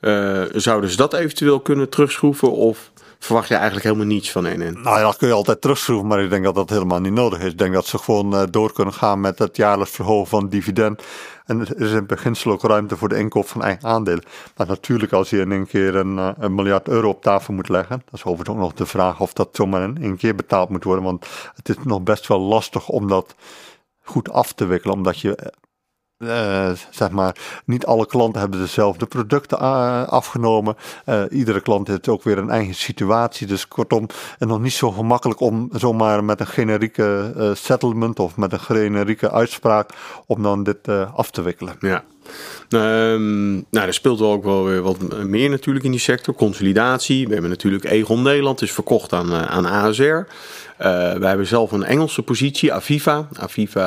Uh, 0.00 0.42
zouden 0.52 0.90
ze 0.90 0.96
dat 0.96 1.14
eventueel 1.14 1.60
kunnen 1.60 1.88
terugschroeven 1.88 2.52
of 2.52 2.90
verwacht 3.18 3.48
je 3.48 3.54
eigenlijk 3.54 3.84
helemaal 3.84 4.06
niets 4.06 4.30
van 4.30 4.42
NN? 4.42 4.78
Nou 4.82 4.98
ja, 4.98 5.02
dat 5.02 5.16
kun 5.16 5.28
je 5.28 5.34
altijd 5.34 5.60
terugschroeven, 5.60 6.06
maar 6.06 6.22
ik 6.22 6.30
denk 6.30 6.44
dat 6.44 6.54
dat 6.54 6.70
helemaal 6.70 7.00
niet 7.00 7.12
nodig 7.12 7.38
is. 7.38 7.50
Ik 7.50 7.58
denk 7.58 7.74
dat 7.74 7.86
ze 7.86 7.98
gewoon 7.98 8.34
uh, 8.34 8.42
door 8.50 8.72
kunnen 8.72 8.94
gaan 8.94 9.20
met 9.20 9.38
het 9.38 9.56
jaarlijks 9.56 9.92
verhogen 9.92 10.28
van 10.28 10.48
dividend. 10.48 11.02
En 11.46 11.60
er 11.60 11.80
is 11.80 11.92
in 11.92 12.06
beginsel 12.06 12.50
ook 12.50 12.62
ruimte 12.62 12.96
voor 12.96 13.08
de 13.08 13.18
inkoop 13.18 13.48
van 13.48 13.62
eigen 13.62 13.88
aandelen. 13.88 14.24
Maar 14.56 14.66
natuurlijk, 14.66 15.12
als 15.12 15.30
je 15.30 15.40
in 15.40 15.52
één 15.52 15.66
keer 15.66 15.96
een, 15.96 16.34
een 16.38 16.54
miljard 16.54 16.88
euro 16.88 17.08
op 17.08 17.22
tafel 17.22 17.54
moet 17.54 17.68
leggen, 17.68 18.02
dat 18.04 18.14
is 18.14 18.24
overigens 18.24 18.56
ook 18.56 18.62
nog 18.62 18.72
de 18.72 18.86
vraag 18.86 19.20
of 19.20 19.32
dat 19.32 19.48
zomaar 19.52 19.82
in 19.82 19.98
één 20.02 20.16
keer 20.16 20.34
betaald 20.34 20.68
moet 20.68 20.84
worden. 20.84 21.04
Want 21.04 21.26
het 21.54 21.68
is 21.68 21.76
nog 21.84 22.02
best 22.02 22.26
wel 22.26 22.40
lastig 22.40 22.88
om 22.88 23.08
dat 23.08 23.34
goed 24.10 24.30
af 24.30 24.52
te 24.52 24.66
wikkelen, 24.66 24.96
omdat 24.96 25.20
je 25.20 25.52
uh, 26.20 26.70
zeg 26.90 27.10
maar, 27.10 27.36
niet 27.64 27.86
alle 27.86 28.06
klanten 28.06 28.40
hebben 28.40 28.60
dezelfde 28.60 29.06
producten 29.06 29.58
uh, 29.58 30.02
afgenomen. 30.08 30.76
Uh, 31.06 31.22
iedere 31.30 31.60
klant 31.60 31.88
heeft 31.88 32.08
ook 32.08 32.22
weer 32.22 32.38
een 32.38 32.50
eigen 32.50 32.74
situatie. 32.74 33.46
Dus 33.46 33.68
kortom, 33.68 34.06
het 34.38 34.48
nog 34.48 34.60
niet 34.60 34.72
zo 34.72 34.90
gemakkelijk 34.90 35.40
om 35.40 35.68
zomaar 35.72 36.24
met 36.24 36.40
een 36.40 36.46
generieke 36.46 37.52
settlement 37.56 38.18
of 38.18 38.36
met 38.36 38.52
een 38.52 38.60
generieke 38.60 39.30
uitspraak 39.30 39.90
om 40.26 40.42
dan 40.42 40.62
dit 40.62 40.88
af 41.14 41.30
te 41.30 41.42
wikkelen. 41.42 41.76
Ja. 41.80 42.04
Um, 42.68 43.54
nou, 43.70 43.86
er 43.86 43.94
speelt 43.94 44.18
wel 44.18 44.32
ook 44.32 44.44
wel 44.44 44.64
weer 44.64 44.82
wat 44.82 45.24
meer 45.24 45.50
natuurlijk 45.50 45.84
in 45.84 45.90
die 45.90 46.00
sector. 46.00 46.34
Consolidatie. 46.34 47.26
We 47.26 47.32
hebben 47.32 47.50
natuurlijk 47.50 47.84
Egon 47.84 48.22
Nederland, 48.22 48.62
is 48.62 48.72
verkocht 48.72 49.12
aan, 49.12 49.34
aan 49.34 49.66
ASR. 49.66 50.26
Uh, 50.80 50.86
wij 51.12 51.28
hebben 51.28 51.46
zelf 51.46 51.72
een 51.72 51.84
Engelse 51.84 52.22
positie, 52.22 52.72
Aviva. 52.72 53.28
Aviva 53.38 53.80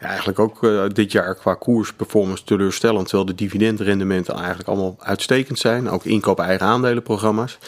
ja, 0.00 0.06
eigenlijk 0.06 0.38
ook 0.38 0.62
uh, 0.62 0.84
dit 0.92 1.12
jaar 1.12 1.34
qua 1.34 1.54
koersperformance 1.54 2.44
teleurstellend. 2.44 3.08
Terwijl 3.08 3.28
de 3.28 3.34
dividendrendementen 3.34 4.34
eigenlijk 4.34 4.68
allemaal 4.68 4.96
uitstekend 4.98 5.58
zijn. 5.58 5.90
Ook 5.90 6.04
inkoop 6.04 6.40
eigen 6.40 6.66
aandelenprogramma's. 6.66 7.58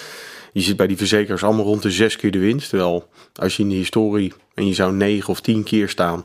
Je 0.52 0.60
zit 0.60 0.76
bij 0.76 0.86
die 0.86 0.96
verzekeraars 0.96 1.44
allemaal 1.44 1.64
rond 1.64 1.82
de 1.82 1.90
zes 1.90 2.16
keer 2.16 2.30
de 2.30 2.38
winst. 2.38 2.68
Terwijl 2.68 3.08
als 3.34 3.56
je 3.56 3.62
in 3.62 3.68
de 3.68 3.74
historie 3.74 4.32
en 4.54 4.66
je 4.66 4.74
zou 4.74 4.92
negen 4.92 5.28
of 5.28 5.40
tien 5.40 5.62
keer 5.62 5.88
staan 5.88 6.24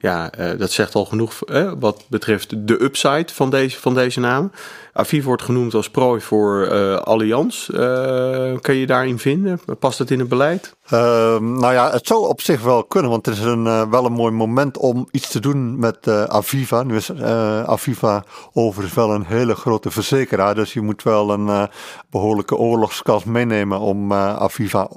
ja, 0.00 0.30
dat 0.58 0.72
zegt 0.72 0.94
al 0.94 1.04
genoeg 1.04 1.38
wat 1.78 2.04
betreft 2.08 2.66
de 2.68 2.82
upside 2.82 3.28
van 3.32 3.50
deze, 3.50 3.78
van 3.80 3.94
deze 3.94 4.20
naam. 4.20 4.52
Aviv 4.92 5.24
wordt 5.24 5.42
genoemd 5.42 5.74
als 5.74 5.90
prooi 5.90 6.20
voor 6.20 6.68
uh, 6.72 6.96
Allianz. 6.96 7.66
kan 8.60 8.74
je 8.74 8.86
daarin 8.86 9.18
vinden? 9.18 9.60
Past 9.78 9.98
het 9.98 10.10
in 10.10 10.18
het 10.18 10.28
beleid? 10.28 10.76
Ehm, 10.86 11.52
nou 11.58 11.72
ja, 11.72 11.90
het 11.90 12.06
zou 12.06 12.26
op 12.26 12.40
zich 12.40 12.62
wel 12.62 12.84
kunnen, 12.84 13.10
want 13.10 13.26
het 13.26 13.36
is 13.36 13.42
een, 13.42 13.90
wel 13.90 14.04
een 14.04 14.12
mooi 14.12 14.32
moment 14.32 14.78
om 14.78 15.08
iets 15.10 15.30
te 15.30 15.40
doen 15.40 15.78
met 15.78 16.08
Aviva. 16.08 16.82
Nu 16.82 16.96
is 16.96 17.12
Aviva 17.66 18.24
overigens 18.52 18.94
wel 18.94 19.14
een 19.14 19.24
hele 19.26 19.54
grote 19.54 19.90
verzekeraar, 19.90 20.54
dus 20.54 20.72
je 20.72 20.80
moet 20.80 21.02
wel 21.02 21.30
een 21.30 21.68
behoorlijke 22.10 22.56
oorlogskast 22.56 23.26
meenemen 23.26 23.78
om 23.78 24.12
Aviva 24.12 24.90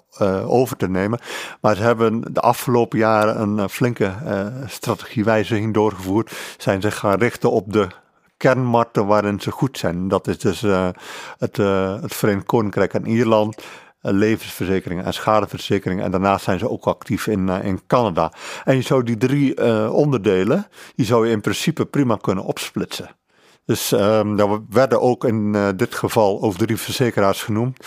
over 0.45 0.77
te 0.77 0.89
nemen. 0.89 1.19
Maar 1.62 1.75
ze 1.75 1.81
hebben 1.81 2.33
de 2.33 2.39
afgelopen 2.39 3.00
jaren 3.00 3.41
een 3.41 3.69
flinke 3.69 4.13
strategie 4.67 5.13
strategiewijziging 5.13 5.73
doorgevoerd. 5.73 6.31
Zijn 6.57 6.81
zich 6.81 6.97
gaan 6.97 7.19
richten 7.19 7.51
op 7.51 7.73
de 7.73 7.88
kernmarkten 8.43 9.05
waarin 9.05 9.39
ze 9.39 9.51
goed 9.51 9.77
zijn. 9.77 10.07
Dat 10.07 10.27
is 10.27 10.38
dus 10.38 10.63
uh, 10.63 10.89
het, 11.38 11.57
uh, 11.57 12.01
het 12.01 12.13
Verenigd 12.13 12.45
Koninkrijk 12.45 12.93
en 12.93 13.05
Ierland. 13.05 13.57
Uh, 13.57 13.63
levensverzekeringen 14.12 15.05
en 15.05 15.13
schadeverzekeringen. 15.13 16.03
En 16.03 16.12
daarnaast 16.12 16.43
zijn 16.43 16.59
ze 16.59 16.69
ook 16.69 16.85
actief 16.85 17.27
in, 17.27 17.50
in 17.50 17.81
Canada. 17.88 18.31
En 18.63 18.75
je 18.75 18.81
zou 18.81 19.03
die 19.03 19.17
drie 19.17 19.63
onderdelen, 19.91 20.67
die 20.95 21.05
zou 21.05 21.25
je 21.27 21.31
in 21.31 21.41
principe 21.41 21.85
prima 21.85 22.15
kunnen 22.15 22.43
opsplitsen. 22.43 23.09
Dus 23.65 23.91
um, 23.91 24.39
er 24.39 24.59
werden 24.69 25.01
ook 25.01 25.23
in 25.23 25.73
dit 25.75 25.95
geval 25.95 26.41
over 26.41 26.59
drie 26.59 26.77
verzekeraars 26.77 27.43
genoemd. 27.43 27.85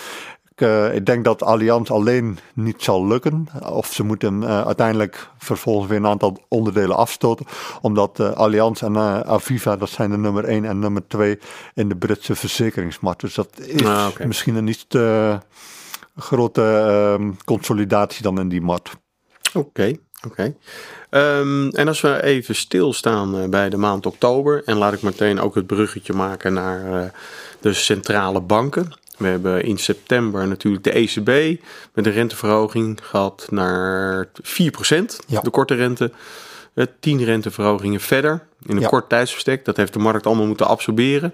Uh, 0.61 0.95
ik 0.95 1.05
denk 1.05 1.23
dat 1.23 1.43
Allianz 1.43 1.89
alleen 1.89 2.39
niet 2.53 2.83
zal 2.83 3.07
lukken. 3.07 3.47
Of 3.63 3.93
ze 3.93 4.03
moeten 4.03 4.41
uh, 4.41 4.65
uiteindelijk 4.65 5.29
vervolgens 5.37 5.87
weer 5.87 5.97
een 5.97 6.07
aantal 6.07 6.43
onderdelen 6.47 6.95
afstoten. 6.95 7.45
Omdat 7.81 8.19
uh, 8.19 8.31
Allianz 8.31 8.81
en 8.81 8.97
Aviva, 9.25 9.75
dat 9.75 9.89
zijn 9.89 10.09
de 10.09 10.17
nummer 10.17 10.43
1 10.43 10.65
en 10.65 10.79
nummer 10.79 11.07
2 11.07 11.39
in 11.73 11.89
de 11.89 11.95
Britse 11.95 12.35
verzekeringsmarkt. 12.35 13.21
Dus 13.21 13.33
dat 13.33 13.59
is 13.59 13.85
ah, 13.85 14.07
okay. 14.09 14.27
misschien 14.27 14.55
een 14.55 14.63
niet 14.63 14.85
te 14.89 15.37
grote 16.15 16.63
ehm, 16.63 17.31
consolidatie 17.45 18.23
dan 18.23 18.39
in 18.39 18.49
die 18.49 18.61
markt. 18.61 18.91
Oké, 19.53 19.57
okay, 19.57 19.99
oké. 20.25 20.53
Okay. 21.09 21.39
Um, 21.39 21.69
en 21.69 21.87
als 21.87 22.01
we 22.01 22.23
even 22.23 22.55
stilstaan 22.55 23.49
bij 23.49 23.69
de 23.69 23.77
maand 23.77 24.05
oktober. 24.05 24.63
En 24.65 24.77
laat 24.77 24.93
ik 24.93 25.01
meteen 25.01 25.39
ook 25.39 25.55
het 25.55 25.67
bruggetje 25.67 26.13
maken 26.13 26.53
naar 26.53 27.11
de 27.61 27.73
centrale 27.73 28.41
banken. 28.41 28.91
We 29.17 29.27
hebben 29.27 29.63
in 29.63 29.77
september 29.77 30.47
natuurlijk 30.47 30.83
de 30.83 30.91
ECB 30.91 31.61
met 31.93 32.05
een 32.05 32.11
renteverhoging 32.11 32.99
gehad 33.03 33.47
naar 33.49 34.27
4%, 34.27 34.29
ja. 35.27 35.41
de 35.41 35.49
korte 35.49 35.75
rente. 35.75 36.11
10 36.99 37.23
renteverhogingen 37.23 37.99
verder 37.99 38.47
in 38.65 38.75
een 38.75 38.81
ja. 38.81 38.87
kort 38.87 39.09
tijdsbestek. 39.09 39.65
Dat 39.65 39.77
heeft 39.77 39.93
de 39.93 39.99
markt 39.99 40.25
allemaal 40.25 40.45
moeten 40.45 40.67
absorberen. 40.67 41.33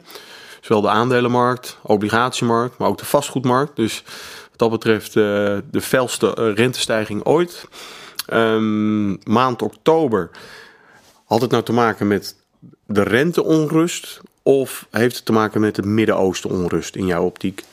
Zowel 0.61 0.81
de 0.81 0.89
aandelenmarkt, 0.89 1.77
obligatiemarkt, 1.81 2.77
maar 2.77 2.87
ook 2.87 2.97
de 2.97 3.05
vastgoedmarkt. 3.05 3.75
Dus 3.75 4.03
wat 4.49 4.59
dat 4.59 4.69
betreft 4.69 5.15
uh, 5.15 5.23
de 5.71 5.81
felste 5.81 6.37
uh, 6.39 6.55
rentestijging 6.55 7.23
ooit. 7.23 7.67
Um, 8.33 9.17
maand 9.23 9.61
oktober 9.61 10.29
had 11.25 11.41
het 11.41 11.51
nou 11.51 11.63
te 11.63 11.73
maken 11.73 12.07
met 12.07 12.35
de 12.85 13.03
renteonrust 13.03 14.21
of 14.43 14.87
heeft 14.91 15.15
het 15.15 15.25
te 15.25 15.31
maken 15.31 15.61
met 15.61 15.75
de 15.75 15.81
Midden-Oosten 15.81 16.49
onrust 16.49 16.95
in 16.95 17.05
jouw 17.05 17.23
optiek? 17.23 17.63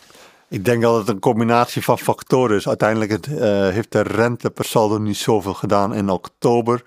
Ik 0.50 0.64
denk 0.64 0.83
dat 0.83 0.97
het 0.97 1.09
een 1.09 1.19
combinatie 1.19 1.83
van 1.83 1.99
factoren 1.99 2.57
is. 2.57 2.69
Uiteindelijk 2.69 3.11
het, 3.11 3.26
uh, 3.26 3.38
heeft 3.69 3.92
de 3.92 4.00
rente 4.00 4.50
per 4.50 4.64
saldo 4.64 4.99
niet 4.99 5.16
zoveel 5.16 5.54
gedaan 5.54 5.95
in 5.95 6.09
oktober. 6.09 6.83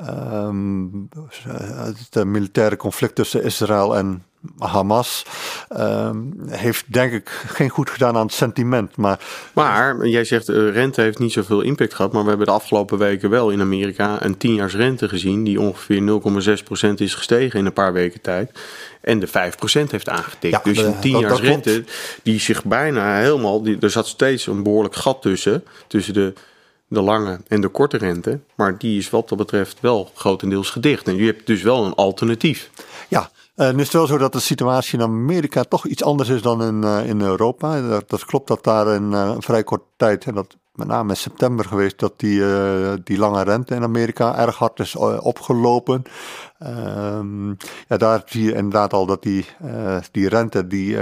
Um, 0.00 1.08
het 1.76 2.24
militaire 2.24 2.76
conflict 2.76 3.14
tussen 3.14 3.44
Israël 3.44 3.96
en 3.96 4.25
Hamas 4.58 5.24
um, 5.78 6.34
heeft 6.48 6.84
denk 6.92 7.12
ik 7.12 7.28
geen 7.46 7.68
goed 7.68 7.90
gedaan 7.90 8.16
aan 8.16 8.26
het 8.26 8.34
sentiment. 8.34 8.96
Maar, 8.96 9.20
maar 9.54 10.06
jij 10.06 10.24
zegt 10.24 10.48
uh, 10.48 10.72
rente 10.72 11.00
heeft 11.00 11.18
niet 11.18 11.32
zoveel 11.32 11.60
impact 11.60 11.94
gehad. 11.94 12.12
Maar 12.12 12.22
we 12.22 12.28
hebben 12.28 12.46
de 12.46 12.52
afgelopen 12.52 12.98
weken 12.98 13.30
wel 13.30 13.50
in 13.50 13.60
Amerika 13.60 14.24
een 14.24 14.36
10 14.36 14.68
rente 14.68 15.08
gezien. 15.08 15.44
Die 15.44 15.60
ongeveer 15.60 16.20
0,6% 16.88 16.94
is 16.94 17.14
gestegen 17.14 17.58
in 17.58 17.66
een 17.66 17.72
paar 17.72 17.92
weken 17.92 18.20
tijd. 18.20 18.50
En 19.00 19.18
de 19.18 19.28
5% 19.28 19.30
heeft 19.90 20.08
aangetikt. 20.08 20.54
Ja, 20.54 20.60
dus 20.64 20.78
een 20.78 21.00
10 21.00 21.36
rente 21.36 21.84
die 22.22 22.40
zich 22.40 22.64
bijna 22.64 23.16
helemaal... 23.16 23.62
Die, 23.62 23.76
er 23.80 23.90
zat 23.90 24.06
steeds 24.06 24.46
een 24.46 24.62
behoorlijk 24.62 24.94
gat 24.94 25.22
tussen. 25.22 25.64
Tussen 25.86 26.14
de 26.14 26.32
de 26.88 27.00
lange 27.00 27.40
en 27.48 27.60
de 27.60 27.68
korte 27.68 27.96
rente. 27.96 28.40
Maar 28.54 28.78
die 28.78 28.98
is 28.98 29.10
wat 29.10 29.28
dat 29.28 29.38
betreft 29.38 29.80
wel 29.80 30.10
grotendeels 30.14 30.70
gedicht. 30.70 31.08
En 31.08 31.16
je 31.16 31.24
hebt 31.24 31.46
dus 31.46 31.62
wel 31.62 31.84
een 31.84 31.94
alternatief. 31.94 32.70
Ja, 33.08 33.30
uh, 33.56 33.70
nu 33.70 33.76
is 33.76 33.82
het 33.82 33.92
wel 33.92 34.06
zo 34.06 34.18
dat 34.18 34.32
de 34.32 34.40
situatie 34.40 34.98
in 34.98 35.04
Amerika 35.04 35.62
toch 35.62 35.86
iets 35.86 36.02
anders 36.02 36.28
is 36.28 36.42
dan 36.42 36.62
in, 36.62 36.82
uh, 36.82 37.08
in 37.08 37.20
Europa. 37.20 37.80
Dat, 37.80 38.08
dat, 38.08 38.24
klopt 38.24 38.48
dat 38.48 38.64
daar 38.64 38.88
in 38.94 39.12
een 39.12 39.42
vrij 39.42 39.64
korte 39.64 39.86
tijd, 39.96 40.24
en 40.24 40.34
dat 40.34 40.56
met 40.74 40.86
name 40.86 41.10
in 41.10 41.16
september 41.16 41.64
geweest, 41.64 41.98
dat 41.98 42.12
die, 42.16 42.42
die 43.02 43.18
lange 43.18 43.42
rente 43.42 43.74
in 43.74 43.82
Amerika 43.82 44.38
erg 44.38 44.56
hard 44.56 44.80
is 44.80 44.96
opgelopen. 44.96 46.02
Um, 46.58 47.56
ja, 47.88 47.96
daar 47.96 48.22
zie 48.26 48.44
je 48.44 48.54
inderdaad 48.54 48.92
al 48.92 49.06
dat 49.06 49.22
die, 49.22 49.46
die 50.10 50.28
rente 50.28 50.66
die 50.66 50.96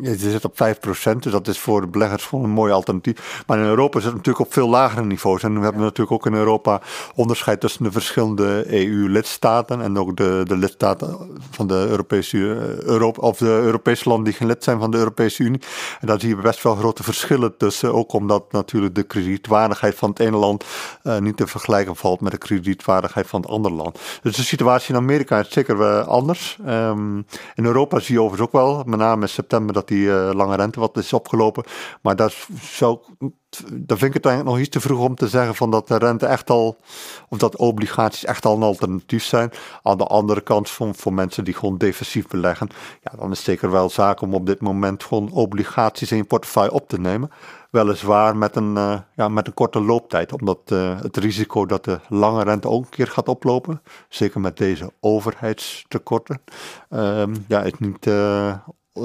je 0.00 0.16
zit 0.16 0.44
op 0.44 0.54
5%, 0.54 1.16
dus 1.18 1.32
dat 1.32 1.48
is 1.48 1.58
voor 1.58 1.80
de 1.80 1.86
beleggers 1.86 2.24
gewoon 2.24 2.44
een 2.44 2.50
mooi 2.50 2.72
alternatief. 2.72 3.42
Maar 3.46 3.58
in 3.58 3.64
Europa 3.64 3.98
zit 3.98 4.08
het 4.08 4.16
natuurlijk 4.16 4.46
op 4.46 4.52
veel 4.52 4.68
lagere 4.68 5.04
niveaus. 5.04 5.42
En 5.42 5.54
we 5.54 5.62
hebben 5.62 5.82
natuurlijk 5.82 6.12
ook 6.12 6.26
in 6.26 6.38
Europa 6.38 6.80
onderscheid 7.14 7.60
tussen 7.60 7.84
de 7.84 7.92
verschillende 7.92 8.64
EU-lidstaten 8.66 9.80
en 9.80 9.98
ook 9.98 10.16
de, 10.16 10.42
de 10.44 10.56
lidstaten 10.56 11.16
van 11.50 11.66
de 11.66 11.86
Europese, 11.88 12.38
Europa, 12.84 13.20
of 13.20 13.38
de 13.38 13.46
Europese 13.46 14.08
landen 14.08 14.24
die 14.24 14.34
geen 14.34 14.48
lid 14.48 14.64
zijn 14.64 14.78
van 14.78 14.90
de 14.90 14.98
Europese 14.98 15.42
Unie. 15.42 15.60
En 16.00 16.06
daar 16.06 16.20
zie 16.20 16.28
je 16.28 16.36
best 16.36 16.62
wel 16.62 16.74
grote 16.74 17.02
verschillen 17.02 17.56
tussen, 17.56 17.94
ook 17.94 18.12
omdat 18.12 18.52
natuurlijk 18.52 18.94
de 18.94 19.02
kredietwaardigheid 19.02 19.94
van 19.94 20.10
het 20.10 20.18
ene 20.18 20.36
land 20.36 20.64
uh, 21.02 21.18
niet 21.18 21.36
te 21.36 21.46
vergelijken 21.46 21.96
valt 21.96 22.20
met 22.20 22.32
de 22.32 22.38
kredietwaardigheid 22.38 23.26
van 23.26 23.40
het 23.40 23.50
andere 23.50 23.74
land. 23.74 23.98
Dus 24.22 24.36
de 24.36 24.42
situatie 24.42 24.94
in 24.94 25.00
Amerika 25.00 25.38
is 25.38 25.52
zeker 25.52 25.78
wel 25.78 26.02
anders. 26.02 26.58
Um, 26.68 27.26
in 27.54 27.64
Europa 27.64 27.98
zie 28.00 28.14
je 28.14 28.20
overigens 28.20 28.48
ook 28.48 28.62
wel, 28.62 28.82
met 28.86 28.98
name 28.98 29.22
in 29.22 29.28
september, 29.28 29.74
die 29.88 30.04
uh, 30.04 30.30
lange 30.32 30.56
rente 30.56 30.80
wat 30.80 30.96
is 30.96 31.12
opgelopen. 31.12 31.64
Maar 32.02 32.16
dat 32.16 32.34
zou 32.60 32.98
dan 33.72 33.98
vind 33.98 34.02
ik 34.02 34.14
het 34.14 34.26
eigenlijk 34.26 34.44
nog 34.44 34.58
iets 34.58 34.68
te 34.68 34.80
vroeg 34.80 35.00
om 35.00 35.14
te 35.14 35.28
zeggen 35.28 35.54
van 35.54 35.70
dat 35.70 35.88
de 35.88 35.96
rente 35.96 36.26
echt 36.26 36.50
al, 36.50 36.76
of 37.28 37.38
dat 37.38 37.56
obligaties 37.56 38.24
echt 38.24 38.44
al 38.44 38.56
een 38.56 38.62
alternatief 38.62 39.24
zijn. 39.24 39.50
Aan 39.82 39.98
de 39.98 40.04
andere 40.04 40.40
kant, 40.40 40.70
voor, 40.70 40.94
voor 40.94 41.12
mensen 41.12 41.44
die 41.44 41.54
gewoon 41.54 41.78
defensief 41.78 42.26
beleggen, 42.26 42.68
ja, 43.02 43.12
dan 43.16 43.30
is 43.30 43.36
het 43.36 43.46
zeker 43.46 43.70
wel 43.70 43.90
zaak 43.90 44.20
om 44.20 44.34
op 44.34 44.46
dit 44.46 44.60
moment 44.60 45.04
gewoon 45.04 45.30
obligaties 45.30 46.10
in 46.10 46.16
je 46.16 46.24
portefeuille 46.24 46.72
op 46.72 46.88
te 46.88 47.00
nemen. 47.00 47.30
Weliswaar 47.70 48.36
met 48.36 48.56
een, 48.56 48.74
uh, 48.76 48.98
ja, 49.16 49.28
met 49.28 49.46
een 49.46 49.54
korte 49.54 49.80
looptijd, 49.80 50.32
omdat 50.32 50.58
uh, 50.72 51.00
het 51.00 51.16
risico 51.16 51.66
dat 51.66 51.84
de 51.84 52.00
lange 52.08 52.42
rente 52.42 52.68
ook 52.68 52.84
een 52.84 52.90
keer 52.90 53.06
gaat 53.06 53.28
oplopen, 53.28 53.82
zeker 54.08 54.40
met 54.40 54.56
deze 54.56 54.92
overheidstekorten, 55.00 56.42
uh, 56.90 57.22
ja, 57.48 57.62
is 57.62 57.78
niet 57.78 58.06
uh, 58.06 58.54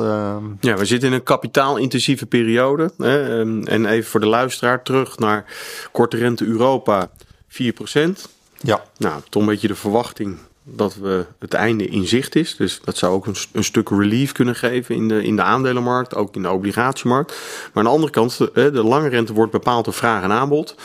Ehm, 0.01 0.43
ja, 0.59 0.75
we 0.75 0.85
zitten 0.85 1.09
in 1.09 1.15
een 1.15 1.23
kapitaalintensieve 1.23 2.25
periode. 2.25 2.91
Hè? 2.97 3.39
Ehm, 3.39 3.63
en 3.63 3.85
even 3.85 4.09
voor 4.09 4.19
de 4.19 4.25
luisteraar 4.25 4.83
terug 4.83 5.17
naar 5.17 5.45
korte 5.91 6.17
rente 6.17 6.45
Europa, 6.45 7.09
4%. 7.47 8.27
Ja. 8.59 8.83
Nou, 8.97 9.21
toch 9.29 9.41
een 9.41 9.47
beetje 9.47 9.67
de 9.67 9.75
verwachting 9.75 10.37
dat 10.63 10.95
we 10.95 11.25
het 11.39 11.53
einde 11.53 11.87
in 11.87 12.07
zicht 12.07 12.35
is. 12.35 12.55
Dus 12.55 12.79
dat 12.83 12.97
zou 12.97 13.13
ook 13.13 13.25
een, 13.25 13.35
een, 13.51 13.63
stuk 13.63 13.89
relief 13.89 14.31
kunnen 14.31 14.55
geven 14.55 14.95
in 14.95 15.07
de, 15.07 15.23
in 15.23 15.35
de 15.35 15.41
aandelenmarkt, 15.41 16.15
ook 16.15 16.35
in 16.35 16.41
de 16.41 16.51
obligatiemarkt. 16.51 17.31
Maar 17.31 17.83
aan 17.83 17.83
de 17.83 17.89
andere 17.89 18.11
kant, 18.11 18.37
de, 18.37 18.51
de 18.53 18.83
lange 18.83 19.09
rente 19.09 19.33
wordt 19.33 19.51
bepaald 19.51 19.85
door 19.85 19.93
vraag 19.93 20.23
en 20.23 20.31
aanbod. 20.31 20.75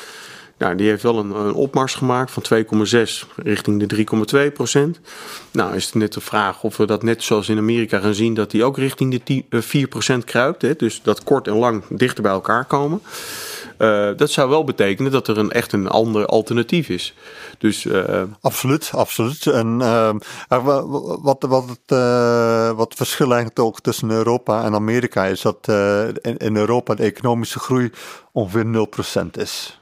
Nou, 0.61 0.75
die 0.75 0.89
heeft 0.89 1.03
wel 1.03 1.19
een, 1.19 1.31
een 1.31 1.55
opmars 1.55 1.95
gemaakt 1.95 2.31
van 2.31 2.43
2,6 2.55 3.29
richting 3.37 3.87
de 3.87 4.47
3,2 4.49 4.53
procent. 4.53 5.01
Nou, 5.51 5.75
is 5.75 5.85
het 5.85 5.95
net 5.95 6.13
de 6.13 6.21
vraag 6.21 6.63
of 6.63 6.77
we 6.77 6.87
dat 6.87 7.03
net 7.03 7.23
zoals 7.23 7.49
in 7.49 7.59
Amerika 7.59 7.99
gaan 7.99 8.15
zien, 8.15 8.35
dat 8.35 8.51
die 8.51 8.65
ook 8.65 8.77
richting 8.77 9.23
de 9.25 9.63
4 9.63 9.83
eh, 9.83 9.89
procent 9.89 10.25
kruipt. 10.25 10.63
Hè? 10.63 10.77
Dus 10.77 11.03
dat 11.03 11.25
kort 11.25 11.47
en 11.47 11.55
lang 11.55 11.83
dichter 11.89 12.23
bij 12.23 12.33
elkaar 12.33 12.65
komen. 12.65 13.03
Uh, 13.79 14.09
dat 14.17 14.31
zou 14.31 14.49
wel 14.49 14.65
betekenen 14.65 15.13
dat 15.13 15.29
er 15.29 15.39
een, 15.39 15.51
echt 15.51 15.73
een 15.73 15.89
ander 15.89 16.27
alternatief 16.27 16.89
is. 16.89 17.15
Dus, 17.59 17.85
uh... 17.85 18.23
Absoluut, 18.41 18.91
absoluut. 18.95 19.47
En 19.47 19.79
uh, 19.81 20.11
wat, 21.23 21.47
wat, 21.49 21.65
het, 21.69 21.99
wat 22.77 22.95
verschil 22.95 23.27
eigenlijk 23.27 23.59
ook 23.59 23.81
tussen 23.81 24.11
Europa 24.11 24.65
en 24.65 24.75
Amerika 24.75 25.25
is 25.25 25.41
dat 25.41 25.69
in, 26.21 26.37
in 26.37 26.57
Europa 26.57 26.95
de 26.95 27.03
economische 27.03 27.59
groei 27.59 27.91
ongeveer 28.33 28.87
0% 29.25 29.31
is. 29.31 29.80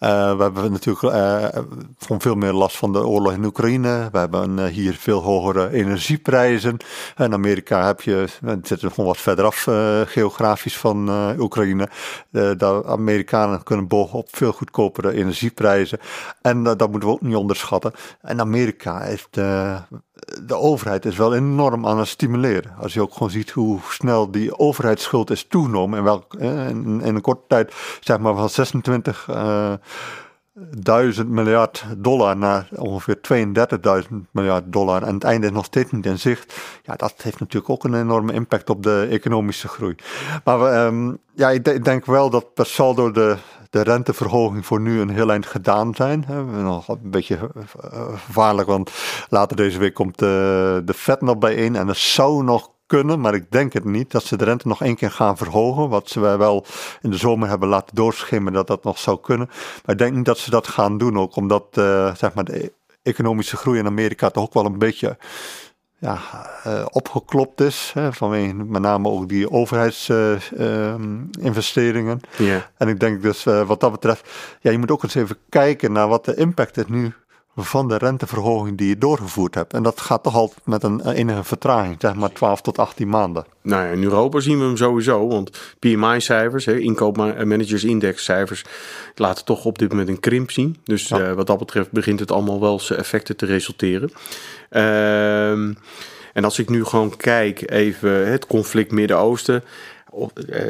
Uh, 0.00 0.36
we 0.36 0.42
hebben 0.42 0.72
natuurlijk 0.72 1.14
uh, 1.14 1.48
veel 1.98 2.34
meer 2.34 2.52
last 2.52 2.76
van 2.76 2.92
de 2.92 3.06
oorlog 3.06 3.32
in 3.32 3.44
Oekraïne. 3.44 4.08
We 4.12 4.18
hebben 4.18 4.66
hier 4.66 4.94
veel 4.94 5.22
hogere 5.22 5.70
energieprijzen. 5.70 6.76
In 7.16 7.32
Amerika 7.32 7.86
heb 7.86 8.00
je, 8.00 8.26
het 8.44 8.66
zit 8.66 8.80
gewoon 8.80 9.06
wat 9.06 9.18
verderaf 9.18 9.62
geografisch 10.06 10.78
van 10.78 11.10
Oekraïne. 11.38 11.88
de 12.30 12.82
Amerikanen 12.86 13.62
kunnen 13.62 13.88
bogen 13.88 14.18
op 14.18 14.28
veel 14.30 14.52
goedkopere 14.52 15.12
energieprijzen. 15.12 15.98
En 16.42 16.62
dat 16.62 16.90
moeten 16.90 17.08
we 17.08 17.14
ook 17.14 17.22
niet 17.22 17.36
onderschatten. 17.36 17.92
En 18.20 18.40
Amerika 18.40 19.00
heeft 19.00 19.38
de 20.42 20.56
overheid 20.56 21.04
is 21.04 21.16
wel 21.16 21.34
enorm 21.34 21.86
aan 21.86 21.98
het 21.98 22.08
stimuleren. 22.08 22.74
Als 22.80 22.94
je 22.94 23.02
ook 23.02 23.12
gewoon 23.12 23.30
ziet 23.30 23.50
hoe 23.50 23.78
snel 23.88 24.30
die 24.30 24.58
overheidsschuld 24.58 25.30
is 25.30 25.46
toegenomen. 25.46 25.98
En 25.98 26.04
welk, 26.04 26.34
in, 26.34 27.00
in 27.00 27.14
een 27.14 27.20
korte 27.20 27.44
tijd, 27.48 27.74
zeg 28.00 28.18
maar 28.18 28.34
van 28.34 28.48
26 28.48 29.28
uh, 29.30 29.72
duizend 30.78 31.28
miljard 31.28 31.84
dollar 31.96 32.36
naar 32.36 32.68
ongeveer 32.76 33.18
32.000 34.10 34.14
miljard 34.30 34.72
dollar. 34.72 35.02
En 35.02 35.14
het 35.14 35.24
einde 35.24 35.46
is 35.46 35.52
nog 35.52 35.64
steeds 35.64 35.90
niet 35.90 36.06
in 36.06 36.18
zicht. 36.18 36.54
Ja, 36.82 36.94
dat 36.94 37.14
heeft 37.16 37.40
natuurlijk 37.40 37.70
ook 37.70 37.84
een 37.84 37.94
enorme 37.94 38.32
impact 38.32 38.70
op 38.70 38.82
de 38.82 39.06
economische 39.10 39.68
groei. 39.68 39.94
Maar 40.44 40.60
we, 40.60 40.68
um, 40.68 41.18
ja, 41.34 41.50
ik, 41.50 41.84
denk 41.84 42.06
wel 42.06 42.30
dat 42.30 42.54
per 42.54 42.66
saldo 42.66 43.10
de, 43.10 43.36
de 43.70 43.82
renteverhoging 43.82 44.66
voor 44.66 44.80
nu 44.80 45.00
een 45.00 45.10
heel 45.10 45.30
eind 45.30 45.46
gedaan 45.46 45.94
zijn. 45.94 46.24
Nog 46.62 46.88
een 46.88 47.10
beetje 47.10 47.50
gevaarlijk, 48.14 48.68
want 48.68 48.92
later 49.28 49.56
deze 49.56 49.78
week 49.78 49.94
komt 49.94 50.18
de, 50.18 50.82
de 50.84 50.94
Fed 50.94 51.20
nog 51.20 51.38
bijeen. 51.38 51.76
En 51.76 51.88
het 51.88 51.96
zou 51.96 52.44
nog 52.44 52.70
kunnen, 52.88 53.20
maar 53.20 53.34
ik 53.34 53.50
denk 53.50 53.72
het 53.72 53.84
niet, 53.84 54.10
dat 54.10 54.24
ze 54.24 54.36
de 54.36 54.44
rente 54.44 54.68
nog 54.68 54.82
één 54.82 54.96
keer 54.96 55.10
gaan 55.10 55.36
verhogen. 55.36 55.88
Wat 55.88 56.08
ze 56.08 56.20
wel 56.20 56.64
in 57.00 57.10
de 57.10 57.16
zomer 57.16 57.48
hebben 57.48 57.68
laten 57.68 57.94
doorschimmen 57.94 58.52
dat 58.52 58.66
dat 58.66 58.84
nog 58.84 58.98
zou 58.98 59.20
kunnen. 59.20 59.46
Maar 59.84 59.94
ik 59.94 59.98
denk 59.98 60.14
niet 60.14 60.24
dat 60.24 60.38
ze 60.38 60.50
dat 60.50 60.68
gaan 60.68 60.98
doen, 60.98 61.18
ook 61.18 61.36
omdat 61.36 61.64
uh, 61.78 62.14
zeg 62.14 62.34
maar 62.34 62.44
de 62.44 62.72
economische 63.02 63.56
groei 63.56 63.78
in 63.78 63.86
Amerika 63.86 64.30
toch 64.30 64.44
ook 64.44 64.54
wel 64.54 64.64
een 64.64 64.78
beetje 64.78 65.16
ja, 65.98 66.18
uh, 66.66 66.86
opgeklopt 66.90 67.60
is. 67.60 67.90
Hè, 67.94 68.12
vanwege 68.12 68.54
met 68.54 68.82
name 68.82 69.08
ook 69.08 69.28
die 69.28 69.50
overheidsinvesteringen. 69.50 72.20
Uh, 72.32 72.38
yeah. 72.46 72.60
En 72.76 72.88
ik 72.88 73.00
denk 73.00 73.22
dus 73.22 73.44
uh, 73.44 73.66
wat 73.66 73.80
dat 73.80 73.90
betreft, 73.90 74.30
ja, 74.60 74.70
je 74.70 74.78
moet 74.78 74.90
ook 74.90 75.02
eens 75.02 75.14
even 75.14 75.36
kijken 75.48 75.92
naar 75.92 76.08
wat 76.08 76.24
de 76.24 76.34
impact 76.34 76.76
is 76.76 76.86
nu 76.86 77.14
van 77.64 77.88
de 77.88 77.98
renteverhoging 77.98 78.78
die 78.78 78.88
je 78.88 78.98
doorgevoerd 78.98 79.54
hebt. 79.54 79.72
En 79.72 79.82
dat 79.82 80.00
gaat 80.00 80.22
toch 80.22 80.34
altijd 80.34 80.60
met 80.64 80.82
een 80.82 81.10
enige 81.10 81.44
vertraging, 81.44 81.96
zeg 81.98 82.14
maar 82.14 82.32
12 82.32 82.60
tot 82.60 82.78
18 82.78 83.08
maanden. 83.08 83.44
Nou 83.62 83.84
ja, 83.84 83.90
in 83.90 84.02
Europa 84.02 84.40
zien 84.40 84.58
we 84.58 84.64
hem 84.64 84.76
sowieso, 84.76 85.28
want 85.28 85.50
PMI-cijfers, 85.78 86.66
inkoopmanagers-index-cijfers, 86.66 88.64
laten 89.14 89.44
toch 89.44 89.64
op 89.64 89.78
dit 89.78 89.90
moment 89.90 90.08
een 90.08 90.20
krimp 90.20 90.50
zien. 90.50 90.76
Dus 90.84 91.08
ja. 91.08 91.20
uh, 91.20 91.32
wat 91.32 91.46
dat 91.46 91.58
betreft 91.58 91.90
begint 91.90 92.20
het 92.20 92.32
allemaal 92.32 92.60
wel 92.60 92.80
zijn 92.80 92.98
effecten 92.98 93.36
te 93.36 93.46
resulteren. 93.46 94.10
Uh, 94.70 95.50
en 96.32 96.44
als 96.44 96.58
ik 96.58 96.68
nu 96.68 96.84
gewoon 96.84 97.16
kijk, 97.16 97.70
even 97.70 98.30
het 98.30 98.46
conflict 98.46 98.92
Midden-Oosten. 98.92 99.64
Uh, 100.14 100.60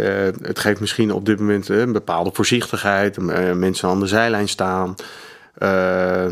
het 0.42 0.58
geeft 0.58 0.80
misschien 0.80 1.12
op 1.12 1.26
dit 1.26 1.38
moment 1.38 1.68
een 1.68 1.92
bepaalde 1.92 2.30
voorzichtigheid. 2.32 3.16
Mensen 3.54 3.88
aan 3.88 4.00
de 4.00 4.06
zijlijn 4.06 4.48
staan. 4.48 4.94
Uh, 5.62 5.68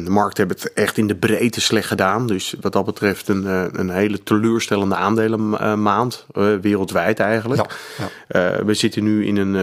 de 0.05 0.11
markten 0.11 0.47
hebben 0.47 0.63
het 0.63 0.73
echt 0.73 0.99
in 0.99 1.07
de 1.07 1.15
breedte 1.15 1.61
slecht 1.61 1.89
gedaan. 1.89 2.27
Dus 2.27 2.55
wat 2.61 2.73
dat 2.73 2.85
betreft 2.85 3.29
een, 3.29 3.45
een 3.81 3.91
hele 3.91 4.23
teleurstellende 4.23 4.95
aandelenmaand. 4.95 6.27
Uh, 6.33 6.57
wereldwijd 6.61 7.21
eigenlijk. 7.21 7.71
Ja, 7.99 8.09
ja. 8.29 8.65
We 8.65 8.75
zitten 8.75 9.05
nu 9.05 9.27
in 9.27 9.37
een, 9.37 9.55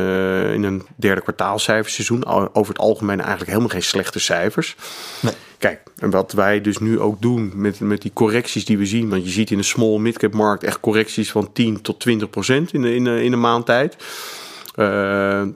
in 0.54 0.64
een 0.64 0.88
derde 0.96 1.22
kwartaalcijferseizoen. 1.22 2.26
Over 2.54 2.74
het 2.74 2.82
algemeen 2.82 3.20
eigenlijk 3.20 3.50
helemaal 3.50 3.70
geen 3.70 3.84
slechte 3.84 4.20
cijfers. 4.20 4.76
Nee. 5.20 5.34
Kijk, 5.58 5.82
en 5.98 6.10
wat 6.10 6.32
wij 6.32 6.62
dus 6.62 6.78
nu 6.78 7.00
ook 7.00 7.22
doen 7.22 7.52
met, 7.56 7.80
met 7.80 8.02
die 8.02 8.14
correcties 8.14 8.66
die 8.66 8.78
we 8.78 8.86
zien. 8.86 9.10
Want 9.10 9.24
je 9.24 9.30
ziet 9.30 9.52
in 9.52 9.58
de 9.58 9.64
small 9.64 9.98
midcap 9.98 10.34
markt 10.34 10.64
echt 10.64 10.80
correcties 10.80 11.32
van 11.32 11.52
10 11.54 11.82
tot 11.82 12.00
20 12.00 12.30
procent 12.30 12.74
in, 12.74 12.82
de, 12.82 12.96
in, 12.96 13.04
de, 13.04 13.24
in 13.24 13.34
een 13.34 13.40
maand 13.40 13.66
tijd. 13.66 13.96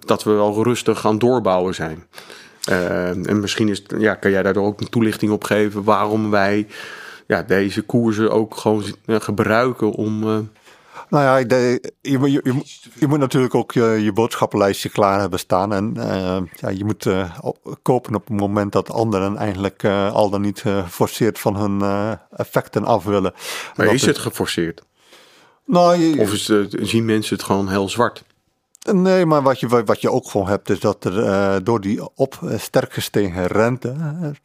dat 0.06 0.24
we 0.24 0.32
wel 0.32 0.64
rustig 0.64 1.00
gaan 1.00 1.18
doorbouwen 1.18 1.76
zijn. 1.76 2.04
Uh, 2.70 3.30
en 3.30 3.40
misschien 3.40 3.70
is, 3.70 3.84
ja, 3.98 4.16
kan 4.16 4.32
jij 4.32 4.44
daardoor 4.44 4.66
ook 4.66 4.82
een 4.82 4.90
toelichting 4.90 5.32
op 5.32 5.44
geven 5.44 5.84
waarom 5.84 6.30
wij 6.30 6.68
ja, 7.28 7.44
deze 7.44 7.82
koersen 7.82 8.32
ook 8.32 8.58
gewoon 8.58 8.84
ja, 9.06 9.20
gebruiken 9.20 9.92
om. 9.92 10.24
Uh... 10.24 10.38
Nou 11.10 11.24
ja, 11.24 11.38
ik 11.38 11.52
je, 11.52 12.20
je, 12.20 12.30
je, 12.32 12.64
je, 12.94 13.08
moet 13.08 13.20
natuurlijk 13.20 13.56
ook 13.56 13.72
je, 13.72 13.84
je 13.84 14.14
boodschappenlijstje 14.14 14.90
klaar 14.90 15.20
hebben 15.20 15.40
staan. 15.40 15.74
En 15.74 15.94
uh, 15.98 16.38
ja, 16.54 16.70
je 16.70 16.86
moet 16.86 17.08
op, 17.42 17.78
kopen 17.82 18.16
op 18.16 18.28
het 18.28 18.40
moment 18.40 18.72
dat 18.72 18.92
anderen 18.92 19.38
eigenlijk 19.38 19.86
al 20.12 20.30
dan 20.30 20.42
niet 20.42 20.60
geforceerd 20.60 21.40
van 21.40 21.56
hun 21.56 21.82
effecten 22.36 22.86
af 22.86 23.04
willen. 23.04 23.34
Maar 23.76 23.94
is 23.94 24.06
het 24.06 24.18
geforceerd? 24.18 24.84
Nou, 25.66 26.20
of 26.20 26.34
is 26.34 26.48
het, 26.48 26.76
zien 26.82 27.06
mensen 27.06 27.36
het 27.36 27.46
gewoon 27.46 27.70
heel 27.70 27.90
zwart? 27.90 28.24
Nee, 28.94 29.26
maar 29.26 29.42
wat 29.42 29.60
je, 29.60 29.68
wat 29.68 30.02
je 30.02 30.12
ook 30.12 30.30
gewoon 30.30 30.48
hebt, 30.48 30.70
is 30.70 30.80
dat 30.80 31.04
er 31.04 31.18
uh, 31.18 31.56
door 31.64 31.82
die 31.82 32.10
op 32.16 32.40
uh, 32.44 32.58
sterk 32.58 32.94
gestegen 32.94 33.48
rente, 33.48 33.96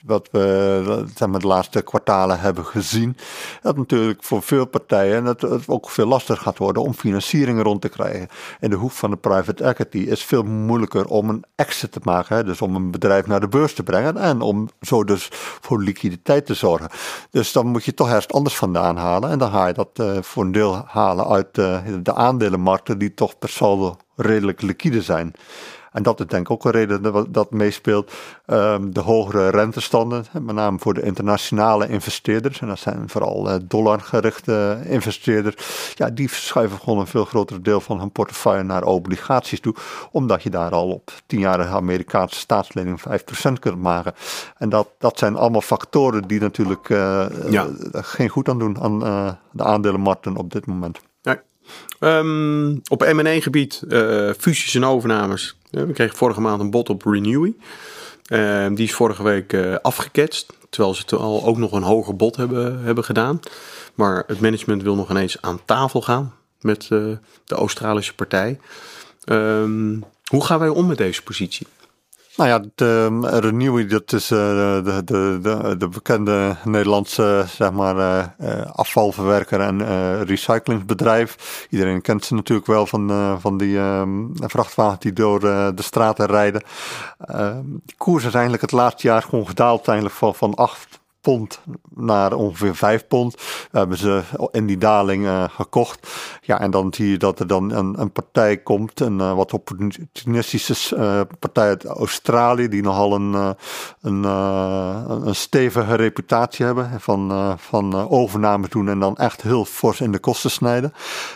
wat 0.05 0.29
we 0.31 1.05
zeg 1.15 1.29
maar, 1.29 1.41
de 1.41 1.47
laatste 1.47 1.83
kwartalen 1.83 2.41
hebben 2.41 2.65
gezien, 2.65 3.17
dat 3.63 3.77
natuurlijk 3.77 4.23
voor 4.23 4.43
veel 4.43 4.67
partijen 4.67 5.25
dat 5.25 5.41
het 5.41 5.69
ook 5.69 5.91
veel 5.91 6.07
lastiger 6.07 6.43
gaat 6.43 6.59
worden 6.59 6.83
om 6.83 6.95
financiering 6.95 7.63
rond 7.63 7.81
te 7.81 7.89
krijgen. 7.89 8.29
In 8.61 8.71
de 8.71 8.77
hoek 8.77 8.91
van 8.91 9.11
de 9.11 9.17
private 9.17 9.65
equity 9.65 9.99
is 9.99 10.25
veel 10.25 10.43
moeilijker 10.43 11.07
om 11.07 11.29
een 11.29 11.45
exit 11.55 11.93
te 11.93 12.01
maken, 12.03 12.37
hè, 12.37 12.45
dus 12.45 12.63
om 12.63 12.75
een 12.75 12.91
bedrijf 12.91 13.27
naar 13.27 13.41
de 13.41 13.49
beurs 13.49 13.75
te 13.75 13.83
brengen 13.83 14.17
en 14.17 14.41
om 14.41 14.69
zo 14.81 15.05
dus 15.05 15.29
voor 15.61 15.83
liquiditeit 15.83 16.47
te 16.47 16.55
zorgen. 16.55 16.91
Dus 17.31 17.53
dan 17.53 17.67
moet 17.67 17.85
je 17.85 17.95
toch 17.95 18.09
ergens 18.09 18.29
anders 18.29 18.57
vandaan 18.57 18.97
halen 18.97 19.31
en 19.31 19.39
dan 19.39 19.51
ga 19.51 19.67
je 19.67 19.73
dat 19.73 20.25
voor 20.25 20.45
een 20.45 20.53
deel 20.53 20.83
halen 20.87 21.29
uit 21.29 21.55
de 21.55 22.15
aandelenmarkten 22.15 22.99
die 22.99 23.15
toch 23.15 23.39
per 23.39 23.49
saldo 23.49 23.97
redelijk 24.17 24.63
liquide 24.63 25.03
zijn. 25.03 25.35
En 25.93 26.03
dat 26.03 26.21
is 26.21 26.27
denk 26.27 26.43
ik 26.43 26.51
ook 26.51 26.65
een 26.65 26.71
reden 26.71 27.03
dat, 27.03 27.35
dat 27.35 27.51
meespeelt. 27.51 28.13
Um, 28.47 28.95
de 28.95 29.01
hogere 29.01 29.49
rentestanden, 29.49 30.25
met 30.33 30.55
name 30.55 30.79
voor 30.79 30.95
de 30.95 31.03
internationale 31.03 31.89
investeerders. 31.89 32.61
En 32.61 32.69
dat 32.69 32.79
zijn 32.79 33.09
vooral 33.09 33.49
uh, 33.49 33.55
dollargerichte 33.63 34.81
investeerders. 34.85 35.55
Ja, 35.95 36.11
die 36.11 36.29
verschuiven 36.29 36.79
gewoon 36.79 36.99
een 36.99 37.07
veel 37.07 37.25
groter 37.25 37.63
deel 37.63 37.81
van 37.81 37.99
hun 37.99 38.11
portefeuille 38.11 38.63
naar 38.63 38.85
obligaties 38.85 39.61
toe. 39.61 39.75
Omdat 40.11 40.43
je 40.43 40.51
daar 40.51 40.71
al 40.71 40.91
op 40.91 41.11
10-jarige 41.13 41.75
Amerikaanse 41.75 42.39
staatslening 42.39 43.01
5% 43.01 43.53
kunt 43.59 43.81
maken. 43.81 44.15
En 44.57 44.69
dat, 44.69 44.89
dat 44.99 45.19
zijn 45.19 45.37
allemaal 45.37 45.61
factoren 45.61 46.23
die 46.29 46.41
natuurlijk 46.41 46.89
uh, 46.89 47.27
ja. 47.51 47.69
geen 47.93 48.29
goed 48.29 48.49
aan 48.49 48.59
doen 48.59 48.81
aan 48.81 49.03
uh, 49.07 49.33
de 49.51 49.65
aandelenmarkten 49.65 50.37
op 50.37 50.53
dit 50.53 50.67
moment. 50.67 51.01
Um, 52.01 52.81
op 52.89 53.13
M&A-gebied 53.13 53.83
uh, 53.89 54.31
fusies 54.39 54.75
en 54.75 54.85
overnames. 54.85 55.57
we 55.71 55.93
kregen 55.93 56.17
vorige 56.17 56.41
maand 56.41 56.61
een 56.61 56.71
bod 56.71 56.91
op 56.91 57.05
Renewy. 57.05 57.53
Uh, 58.29 58.67
die 58.75 58.87
is 58.87 58.95
vorige 58.95 59.23
week 59.23 59.53
uh, 59.53 59.75
afgeketst. 59.83 60.53
Terwijl 60.71 60.95
ze 60.95 61.17
al 61.17 61.45
ook 61.45 61.57
nog 61.57 61.73
een 61.73 61.83
hoger 61.83 62.17
bod 62.17 62.37
hebben, 62.37 62.83
hebben 62.83 63.05
gedaan. 63.05 63.41
Maar 63.95 64.25
het 64.27 64.41
management 64.41 64.83
wil 64.83 64.95
nog 64.95 65.11
ineens 65.11 65.37
aan 65.41 65.61
tafel 65.65 66.01
gaan 66.03 66.35
met 66.61 66.87
de 66.89 67.19
Australische 67.47 68.15
partij. 68.15 68.59
Um, 69.25 70.05
hoe 70.27 70.45
gaan 70.45 70.59
wij 70.59 70.69
om 70.69 70.87
met 70.87 70.99
deze 70.99 71.23
positie? 71.23 71.67
Nou 72.37 72.49
ja, 72.49 72.65
de 72.75 73.21
Renewy, 73.41 73.87
dat 73.87 74.13
is 74.13 74.31
uh, 74.31 74.39
de, 74.39 75.03
de, 75.05 75.39
de, 75.43 75.77
de, 75.79 75.89
bekende 75.89 76.57
Nederlandse 76.65 77.45
zeg 77.49 77.73
maar, 77.73 77.97
uh, 78.41 78.67
afvalverwerker 78.73 79.61
en 79.61 80.25
recyclingsbedrijf. 80.25 81.67
Iedereen 81.71 82.01
kent 82.01 82.25
ze 82.25 82.35
natuurlijk 82.35 82.67
wel 82.67 82.87
van, 82.87 83.37
van 83.41 83.59
die 83.59 83.79
um, 83.79 84.33
vrachtwagens 84.35 85.01
die 85.01 85.13
door 85.13 85.41
de 85.41 85.83
straten 85.83 86.27
rijden. 86.27 86.63
Ehm, 87.19 87.65
die 87.65 87.97
koers 87.97 88.25
is 88.25 88.33
eigenlijk 88.33 88.63
het 88.63 88.73
laatste 88.73 89.07
jaar 89.07 89.23
gewoon 89.23 89.47
gedaald 89.47 89.89
eigenlijk 89.89 90.19
van, 90.19 90.35
van 90.35 90.55
8 90.55 91.01
pond 91.23 91.61
naar 91.95 92.33
ongeveer 92.33 92.77
5 92.77 93.07
pond. 93.07 93.35
We 93.71 93.79
hebben 93.79 93.97
ze 93.97 94.23
in 94.51 94.67
die 94.67 94.79
daling 94.79 95.25
uh, 95.25 95.45
gekocht. 95.49 96.09
Ja, 96.41 96.61
en 96.61 96.71
dan 96.71 96.95
zie 96.95 97.11
je 97.11 97.17
dat 97.17 97.41
er 97.41 97.47
dan 97.47 97.73
een, 97.73 98.01
een 98.01 98.13
partij 98.13 98.57
komt, 98.57 99.01
een 99.01 99.19
uh, 99.19 99.35
wat 99.35 99.53
opportunistische 99.53 101.27
partij 101.39 101.69
uit 101.69 101.85
Australië, 101.85 102.69
die 102.69 102.83
nogal 102.83 103.15
een, 103.15 103.57
een, 104.01 104.25
een 104.25 105.35
stevige 105.35 105.95
reputatie 105.95 106.65
hebben 106.65 107.01
van, 107.01 107.55
van 107.59 108.09
overname 108.09 108.69
doen 108.69 108.89
en 108.89 108.99
dan 108.99 109.17
echt 109.17 109.43
heel 109.43 109.65
fors 109.65 110.01
in 110.01 110.13
de 110.13 110.19
kosten 110.19 110.51
snijden. 110.51 110.93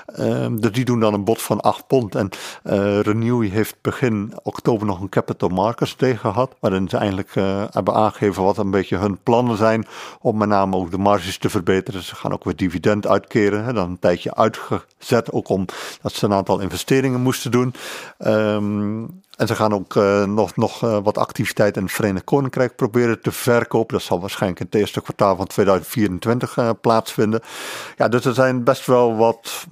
Ehm, 0.07 0.57
dus 0.57 0.73
die 0.73 0.85
doen 0.85 1.01
dan 1.01 1.15
een 1.15 1.25
bod 1.25 1.43
van 1.43 1.61
8 1.61 1.87
pond. 1.87 2.15
En 2.15 2.31
Renewy 3.03 3.49
heeft 3.49 3.77
begin 3.81 4.33
oktober 4.43 4.87
nog 4.87 5.01
een 5.01 5.09
Capital 5.09 5.49
Markets 5.49 5.97
Day 5.97 6.17
gehad, 6.17 6.55
waarin 6.61 6.89
ze 6.89 6.97
eigenlijk 6.97 7.35
hebben 7.71 7.95
aangegeven 7.95 8.43
wat 8.43 8.59
een 8.59 8.71
beetje 8.71 8.97
hun 8.97 9.19
plannen 9.23 9.57
zijn 9.57 9.76
om 10.21 10.37
met 10.37 10.49
name 10.49 10.77
ook 10.77 10.91
de 10.91 10.99
marges 10.99 11.39
te 11.39 11.51
verbeteren. 11.51 12.03
Ze 12.03 12.15
gaan 12.15 12.33
ook 12.33 12.45
weer 12.45 12.57
dividend 12.57 13.07
uitkeren. 13.07 13.65
Hè, 13.65 13.73
dan 13.73 13.91
een 13.91 13.99
tijdje 13.99 14.35
uitgezet, 14.35 15.33
ook 15.33 15.49
omdat 15.49 16.13
ze 16.13 16.25
een 16.25 16.33
aantal 16.33 16.61
investeringen 16.61 17.21
moesten 17.21 17.51
doen. 17.51 17.75
Um, 18.19 19.23
en 19.37 19.47
ze 19.47 19.55
gaan 19.55 19.75
ook 19.75 19.95
uh, 19.95 20.25
nog, 20.25 20.57
nog 20.57 20.85
uh, 20.85 20.99
wat 21.03 21.19
activiteit 21.19 21.77
in 21.77 21.83
het 21.83 21.93
Verenigd 21.93 22.25
Koninkrijk 22.25 22.77
proberen 22.77 23.21
te 23.21 23.33
verkopen. 23.33 23.97
Dat 23.97 24.07
zal 24.07 24.21
waarschijnlijk 24.21 24.61
in 24.61 24.67
het 24.71 24.75
eerste 24.81 25.03
kwartaal 25.03 25.37
van 25.37 25.47
2024 25.47 26.57
uh, 26.57 26.71
plaatsvinden. 26.81 27.41
Ja, 27.97 28.09
dus 28.09 28.25
er 28.25 28.35
zijn 28.35 28.65
best 28.65 28.87
wel 28.87 29.17
wat 29.17 29.67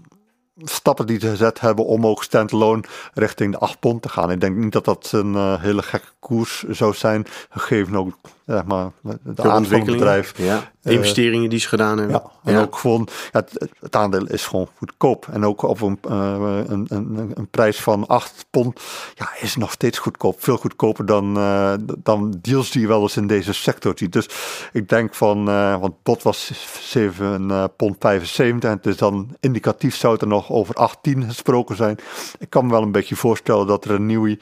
stappen 0.56 1.06
die 1.06 1.20
ze 1.20 1.28
gezet 1.28 1.60
hebben 1.60 1.84
om 1.84 2.06
ook 2.06 2.22
standalone 2.22 2.82
richting 3.14 3.52
de 3.52 3.58
8 3.58 3.80
pond 3.80 4.02
te 4.02 4.08
gaan. 4.08 4.30
Ik 4.30 4.40
denk 4.40 4.56
niet 4.56 4.72
dat 4.72 4.84
dat 4.84 5.10
een 5.12 5.32
uh, 5.32 5.60
hele 5.60 5.82
gekke 5.82 6.08
koers 6.18 6.62
zou 6.68 6.94
zijn, 6.94 7.26
gegeven 7.50 7.96
ook 7.96 8.14
zeg 8.46 8.64
maar, 8.64 8.90
de 9.02 9.32
van 9.34 9.64
het 9.64 9.84
bedrijf. 9.84 10.38
Ja. 10.38 10.72
De 10.80 10.92
investeringen 10.92 11.50
die 11.50 11.58
ze 11.58 11.68
gedaan 11.68 11.98
hebben. 11.98 12.22
Ja, 12.44 12.52
en 12.52 12.60
ook 12.60 12.76
gewoon, 12.76 13.08
ja, 13.32 13.38
het, 13.38 13.68
het, 13.80 13.96
aandeel 13.96 14.26
is 14.26 14.46
gewoon 14.46 14.68
goedkoop. 14.76 15.26
En 15.32 15.44
ook 15.44 15.62
op 15.62 15.80
een, 15.80 15.98
uh, 16.08 16.60
een, 16.66 16.86
een, 16.88 17.32
een, 17.34 17.48
prijs 17.50 17.80
van 17.80 18.06
8 18.06 18.46
pond, 18.50 18.80
ja, 19.14 19.28
is 19.40 19.56
nog 19.56 19.72
steeds 19.72 19.98
goedkoop. 19.98 20.42
Veel 20.42 20.56
goedkoper 20.56 21.06
dan, 21.06 21.38
uh, 21.38 21.74
dan 21.98 22.38
deals 22.40 22.70
die 22.70 22.80
je 22.80 22.86
wel 22.86 23.02
eens 23.02 23.16
in 23.16 23.26
deze 23.26 23.52
sector 23.52 23.92
ziet. 23.96 24.12
Dus 24.12 24.28
ik 24.72 24.88
denk 24.88 25.14
van, 25.14 25.44
want 25.80 26.02
pot 26.02 26.22
was 26.22 26.50
7 26.80 27.70
pond 27.76 27.96
75 27.98 28.70
en 28.70 28.76
het 28.76 28.86
is 28.86 28.96
dan 28.96 29.36
indicatief 29.40 29.96
zou 29.96 30.12
het 30.12 30.22
er 30.22 30.28
nog 30.28 30.43
over 30.50 30.74
18 30.74 31.24
gesproken 31.24 31.76
zijn. 31.76 31.98
Ik 32.38 32.50
kan 32.50 32.66
me 32.66 32.72
wel 32.72 32.82
een 32.82 32.92
beetje 32.92 33.16
voorstellen 33.16 33.66
dat 33.66 33.84
er 33.84 33.90
een 33.90 34.06
nieuwe 34.06 34.38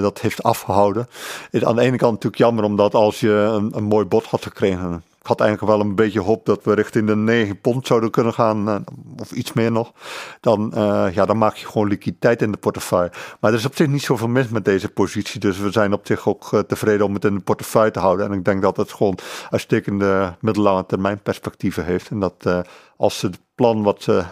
dat 0.00 0.20
heeft 0.20 0.42
afgehouden. 0.42 1.08
Is 1.50 1.64
aan 1.64 1.76
de 1.76 1.82
ene 1.82 1.96
kant 1.96 2.12
natuurlijk 2.12 2.42
jammer, 2.42 2.64
omdat 2.64 2.94
als 2.94 3.20
je 3.20 3.30
een, 3.30 3.76
een 3.76 3.84
mooi 3.84 4.04
bod 4.04 4.24
had 4.24 4.42
gekregen 4.42 5.02
ik 5.22 5.28
had 5.28 5.40
eigenlijk 5.40 5.72
wel 5.72 5.80
een 5.80 5.94
beetje 5.94 6.20
hoop 6.20 6.46
dat 6.46 6.64
we 6.64 6.74
richting 6.74 7.06
de 7.06 7.16
9 7.16 7.60
pond 7.60 7.86
zouden 7.86 8.10
kunnen 8.10 8.34
gaan, 8.34 8.68
eh, 8.68 8.76
of 9.16 9.32
iets 9.32 9.52
meer 9.52 9.72
nog. 9.72 9.92
Dan, 10.40 10.72
uh, 10.74 11.06
ja, 11.12 11.24
dan 11.24 11.38
maak 11.38 11.56
je 11.56 11.66
gewoon 11.66 11.88
liquiditeit 11.88 12.42
in 12.42 12.52
de 12.52 12.58
portefeuille. 12.58 13.12
Maar 13.40 13.52
er 13.52 13.58
is 13.58 13.64
op 13.64 13.76
zich 13.76 13.86
niet 13.86 14.02
zoveel 14.02 14.28
mis 14.28 14.48
met 14.48 14.64
deze 14.64 14.88
positie. 14.88 15.40
Dus 15.40 15.58
we 15.58 15.70
zijn 15.70 15.92
op 15.92 16.06
zich 16.06 16.28
ook 16.28 16.52
uh, 16.52 16.60
tevreden 16.60 17.06
om 17.06 17.14
het 17.14 17.24
in 17.24 17.34
de 17.34 17.40
portefeuille 17.40 17.90
te 17.90 17.98
houden. 17.98 18.26
En 18.26 18.32
ik 18.32 18.44
denk 18.44 18.62
dat 18.62 18.76
het 18.76 18.92
gewoon 18.92 19.18
uitstekende 19.50 20.34
middellange 20.40 20.86
termijn 20.86 21.22
perspectieven 21.22 21.84
heeft. 21.84 22.10
En 22.10 22.20
dat 22.20 22.34
uh, 22.46 22.60
als 22.96 23.18
ze 23.18 23.26
het 23.26 23.38
plan 23.54 23.82
wat 23.82 24.02
ze 24.02 24.24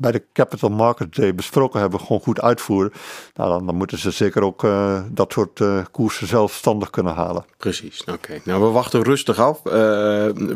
bij 0.00 0.12
de 0.12 0.22
Capital 0.32 0.70
Market 0.70 1.14
Day 1.14 1.34
besproken 1.34 1.80
hebben, 1.80 2.00
gewoon 2.00 2.20
goed 2.20 2.40
uitvoeren. 2.40 2.92
Nou, 3.34 3.50
dan, 3.50 3.66
dan 3.66 3.74
moeten 3.74 3.98
ze 3.98 4.10
zeker 4.10 4.42
ook 4.42 4.64
uh, 4.64 5.02
dat 5.10 5.32
soort 5.32 5.60
uh, 5.60 5.84
koersen 5.90 6.26
zelfstandig 6.26 6.90
kunnen 6.90 7.14
halen. 7.14 7.44
Precies, 7.56 8.04
oké. 8.04 8.40
Nou, 8.44 8.62
we 8.62 8.68
wachten 8.68 9.02
rustig 9.02 9.38
af. 9.38 9.60
Uh, 9.66 9.72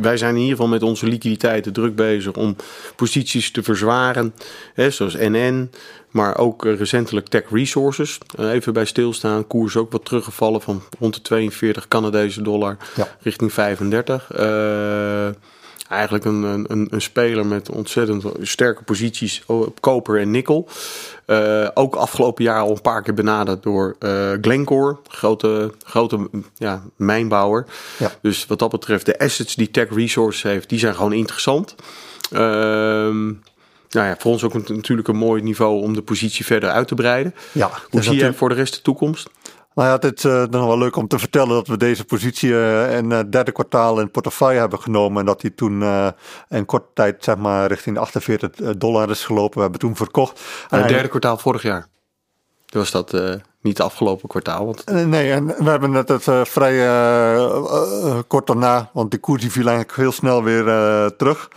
wij 0.01 0.17
zijn 0.17 0.35
in 0.35 0.41
ieder 0.41 0.57
geval 0.57 0.69
met 0.69 0.83
onze 0.83 1.07
liquiditeiten 1.07 1.73
druk 1.73 1.97
bezig 1.97 2.33
om 2.33 2.57
posities 2.97 3.51
te 3.51 3.63
verzwaren. 3.63 4.35
Hè, 4.75 4.91
zoals 4.91 5.15
NN, 5.15 5.71
maar 6.11 6.39
ook 6.39 6.65
recentelijk 6.65 7.29
Tech 7.29 7.45
Resources. 7.51 8.19
even 8.39 8.73
bij 8.73 8.85
stilstaan, 8.85 9.47
koers 9.47 9.77
ook 9.77 9.93
wat 9.93 10.05
teruggevallen 10.05 10.61
van 10.61 10.83
rond 10.99 11.15
de 11.15 11.23
42 11.23 11.89
Canadese 11.89 12.43
dollar 12.43 12.77
ja. 12.97 13.09
richting 13.21 13.53
35 13.53 14.31
eigenlijk 15.89 16.25
een, 16.25 16.43
een, 16.43 16.87
een 16.91 17.03
speler 17.03 17.47
met 17.47 17.71
ontzettend 17.71 18.25
sterke 18.41 18.83
posities 18.83 19.43
op 19.47 19.81
koper 19.81 20.21
en 20.21 20.31
nikkel. 20.31 20.69
Uh, 21.27 21.69
ook 21.75 21.95
afgelopen 21.95 22.45
jaar 22.45 22.61
al 22.61 22.71
een 22.71 22.81
paar 22.81 23.03
keer 23.03 23.15
benaderd 23.15 23.63
door 23.63 23.97
uh, 24.01 24.33
Glencore, 24.41 24.97
grote, 25.09 25.73
grote 25.83 26.29
ja, 26.55 26.83
mijnbouwer. 26.97 27.67
Ja. 27.99 28.13
Dus 28.23 28.47
wat 28.47 28.59
dat 28.59 28.71
betreft, 28.71 29.07
de 29.07 29.19
assets 29.19 29.55
die 29.55 29.71
Tech 29.71 29.89
Resources 29.95 30.43
heeft, 30.43 30.69
die 30.69 30.79
zijn 30.79 30.95
gewoon 30.95 31.13
interessant. 31.13 31.75
Uh, 32.33 32.41
nou 33.95 34.07
ja, 34.07 34.17
voor 34.19 34.33
ons 34.33 34.45
ook 34.45 34.55
een, 34.55 34.65
natuurlijk 34.67 35.09
een 35.09 35.17
mooi 35.17 35.43
niveau 35.43 35.83
om 35.83 35.95
de 35.95 36.03
positie 36.03 36.45
verder 36.45 36.71
uit 36.71 36.89
te 36.89 36.95
breiden. 36.95 37.35
Ja, 37.53 37.71
Hoe 37.91 38.03
zie 38.03 38.19
je 38.19 38.33
voor 38.33 38.49
de 38.49 38.55
rest 38.55 38.75
de 38.75 38.83
toekomst? 38.83 39.29
Nou 39.75 39.89
ja, 39.89 39.95
het 39.95 40.19
is 40.19 40.25
uh, 40.25 40.45
nog 40.45 40.67
wel 40.67 40.79
leuk 40.79 40.97
om 40.97 41.09
te 41.09 41.19
vertellen 41.19 41.49
dat 41.49 41.67
we 41.67 41.77
deze 41.77 42.05
positie 42.05 42.49
uh, 42.49 42.97
in 42.97 43.11
het 43.11 43.33
derde 43.33 43.53
kwartaal 43.53 44.01
in 44.01 44.11
portefeuille 44.11 44.59
hebben 44.59 44.81
genomen. 44.81 45.21
En 45.21 45.27
dat 45.27 45.41
die 45.41 45.55
toen 45.55 45.81
uh, 45.81 46.09
in 46.49 46.65
korte 46.65 46.89
tijd 46.95 47.25
zeg 47.25 47.37
maar, 47.37 47.67
richting 47.67 47.95
de 47.95 48.01
48 48.01 48.77
dollar 48.77 49.11
is 49.11 49.25
gelopen. 49.25 49.55
We 49.55 49.63
hebben 49.63 49.81
toen 49.81 49.97
verkocht. 49.97 50.41
En 50.71 50.79
het 50.79 50.89
derde 50.89 51.09
kwartaal 51.09 51.39
vorig 51.39 51.63
jaar? 51.63 51.87
Was 52.67 52.91
dat 52.91 53.13
niet 53.61 53.79
het 53.79 53.87
afgelopen 53.87 54.29
kwartaal? 54.29 54.67
Want... 54.67 54.85
nee, 55.07 55.33
en 55.33 55.47
we 55.47 55.71
hebben 55.71 55.93
het, 55.93 56.09
het 56.09 56.49
vrij 56.49 56.77
kort 58.27 58.47
daarna, 58.47 58.91
want 58.93 59.11
die 59.11 59.21
koers 59.21 59.41
die 59.41 59.51
viel 59.51 59.67
eigenlijk 59.67 59.97
heel 59.97 60.13
snel 60.13 60.43
weer 60.43 60.65
terug. 61.17 61.49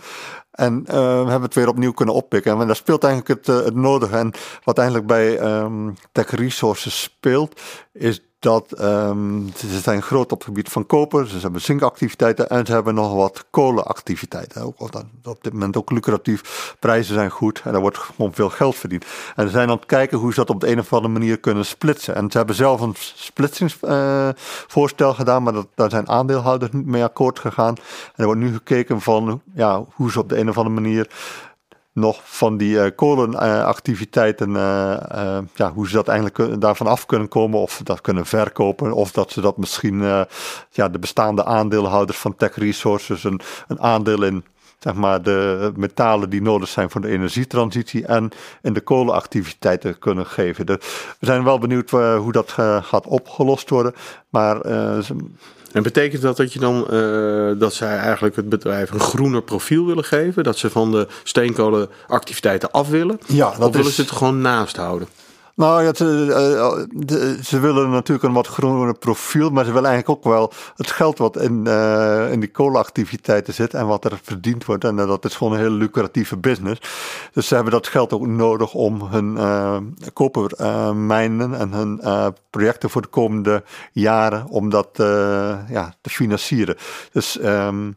En 0.58 0.84
uh, 0.86 0.94
we 0.94 1.30
hebben 1.30 1.42
het 1.42 1.54
weer 1.54 1.68
opnieuw 1.68 1.92
kunnen 1.92 2.14
oppikken. 2.14 2.60
En 2.60 2.66
daar 2.66 2.76
speelt 2.76 3.04
eigenlijk 3.04 3.46
het, 3.46 3.56
uh, 3.56 3.64
het 3.64 3.74
nodige. 3.74 4.16
En 4.16 4.32
wat 4.64 4.78
eigenlijk 4.78 5.08
bij 5.08 5.40
um, 5.40 5.94
Tech 6.12 6.30
Resources 6.30 7.02
speelt, 7.02 7.60
is 7.92 8.27
dat 8.38 8.72
ehm, 8.72 9.46
ze 9.56 9.80
zijn 9.80 10.02
groot 10.02 10.32
op 10.32 10.38
het 10.38 10.44
gebied 10.44 10.68
van 10.68 10.86
koper, 10.86 11.28
ze 11.28 11.38
hebben 11.38 11.60
zinkactiviteiten 11.60 12.48
en 12.48 12.66
ze 12.66 12.72
hebben 12.72 12.94
nog 12.94 13.14
wat 13.14 13.44
kolenactiviteiten. 13.50 14.62
Ook, 14.62 14.80
op 15.24 15.38
dit 15.40 15.52
moment 15.52 15.76
ook 15.76 15.90
lucratief. 15.90 16.74
Prijzen 16.78 17.14
zijn 17.14 17.30
goed 17.30 17.60
en 17.64 17.74
er 17.74 17.80
wordt 17.80 17.98
gewoon 17.98 18.34
veel 18.34 18.50
geld 18.50 18.76
verdiend. 18.76 19.04
En 19.36 19.46
ze 19.46 19.52
zijn 19.52 19.68
aan 19.68 19.76
het 19.76 19.86
kijken 19.86 20.18
hoe 20.18 20.32
ze 20.32 20.38
dat 20.38 20.50
op 20.50 20.60
de 20.60 20.70
een 20.70 20.78
of 20.78 20.92
andere 20.92 21.12
manier 21.12 21.38
kunnen 21.38 21.64
splitsen. 21.64 22.14
En 22.14 22.30
ze 22.30 22.36
hebben 22.36 22.56
zelf 22.56 22.80
een 22.80 22.94
splitsingsvoorstel 22.96 25.14
gedaan, 25.14 25.42
maar 25.42 25.52
dat, 25.52 25.66
daar 25.74 25.90
zijn 25.90 26.08
aandeelhouders 26.08 26.72
niet 26.72 26.86
mee 26.86 27.04
akkoord 27.04 27.38
gegaan. 27.38 27.74
En 27.74 27.82
er 28.14 28.24
wordt 28.24 28.40
nu 28.40 28.52
gekeken 28.52 29.00
van 29.00 29.42
ja, 29.54 29.84
hoe 29.94 30.10
ze 30.10 30.18
op 30.18 30.28
de 30.28 30.38
een 30.38 30.48
of 30.48 30.58
andere 30.58 30.80
manier 30.80 31.10
nog 31.98 32.20
van 32.24 32.56
die 32.56 32.74
uh, 32.74 32.86
kolenactiviteiten, 32.96 34.50
uh, 34.50 34.96
uh, 35.14 35.38
ja, 35.54 35.72
hoe 35.72 35.88
ze 35.88 35.94
dat 35.94 36.08
eigenlijk 36.08 36.60
daarvan 36.60 36.86
af 36.86 37.06
kunnen 37.06 37.28
komen, 37.28 37.60
of 37.60 37.80
dat 37.84 38.00
kunnen 38.00 38.26
verkopen, 38.26 38.92
of 38.92 39.10
dat 39.10 39.32
ze 39.32 39.40
dat 39.40 39.56
misschien 39.56 40.26
ja, 40.70 40.88
de 40.88 40.98
bestaande 40.98 41.44
aandeelhouders 41.44 42.18
van 42.18 42.36
Tech 42.36 42.56
Resources 42.56 43.24
een, 43.24 43.40
een 43.68 43.80
aandeel 43.80 44.22
in 44.22 44.44
zeg 44.78 44.94
maar, 44.94 45.22
de 45.22 45.72
metalen 45.76 46.30
die 46.30 46.42
nodig 46.42 46.68
zijn 46.68 46.90
voor 46.90 47.00
de 47.00 47.08
energietransitie 47.08 48.06
en 48.06 48.30
in 48.62 48.72
de 48.72 48.80
kolenactiviteiten 48.80 49.98
kunnen 49.98 50.26
geven. 50.26 50.66
we 50.66 50.78
zijn 51.20 51.44
wel 51.44 51.58
benieuwd 51.58 51.90
hoe 51.90 52.32
dat 52.32 52.50
gaat 52.82 53.06
opgelost 53.06 53.70
worden, 53.70 53.94
maar 54.28 54.60
en 55.72 55.82
betekent 55.82 56.22
dat 56.22 56.36
dat 56.36 56.52
je 56.52 56.58
dan 56.58 56.86
uh, 56.90 57.60
dat 57.60 57.74
zij 57.74 57.96
eigenlijk 57.96 58.36
het 58.36 58.48
bedrijf 58.48 58.90
een 58.90 59.00
groener 59.00 59.42
profiel 59.42 59.86
willen 59.86 60.04
geven? 60.04 60.44
Dat 60.44 60.58
ze 60.58 60.70
van 60.70 60.90
de 60.90 61.08
steenkolenactiviteiten 61.22 62.70
af 62.70 62.88
willen? 62.88 63.18
Ja, 63.26 63.50
dat 63.50 63.68
of 63.68 63.76
willen 63.76 63.92
ze 63.92 64.00
het 64.00 64.10
gewoon 64.10 64.40
naast 64.40 64.76
houden? 64.76 65.08
Nou 65.58 65.82
ja, 65.82 65.94
ze, 65.94 66.04
uh, 67.08 67.42
ze 67.42 67.58
willen 67.58 67.90
natuurlijk 67.90 68.28
een 68.28 68.32
wat 68.32 68.46
groener 68.46 68.98
profiel, 68.98 69.50
maar 69.50 69.64
ze 69.64 69.72
willen 69.72 69.90
eigenlijk 69.90 70.18
ook 70.18 70.32
wel 70.32 70.52
het 70.76 70.90
geld 70.90 71.18
wat 71.18 71.36
in, 71.36 71.64
uh, 71.66 72.32
in 72.32 72.40
die 72.40 72.50
kolenactiviteiten 72.50 73.54
zit 73.54 73.74
en 73.74 73.86
wat 73.86 74.04
er 74.04 74.18
verdiend 74.22 74.64
wordt. 74.64 74.84
En 74.84 74.96
dat 74.96 75.24
is 75.24 75.36
gewoon 75.36 75.52
een 75.52 75.58
heel 75.58 75.70
lucratieve 75.70 76.36
business. 76.36 76.80
Dus 77.32 77.48
ze 77.48 77.54
hebben 77.54 77.72
dat 77.72 77.86
geld 77.86 78.12
ook 78.12 78.26
nodig 78.26 78.74
om 78.74 79.02
hun 79.02 79.38
kopermijnen 80.12 81.54
en 81.54 81.72
hun 81.72 82.00
projecten 82.50 82.90
voor 82.90 83.02
de 83.02 83.08
komende 83.08 83.62
jaren, 83.92 84.46
om 84.46 84.70
dat 84.70 84.88
ja, 85.68 85.94
te 86.00 86.10
financieren. 86.10 86.76
Dus 87.12 87.38
um, 87.44 87.96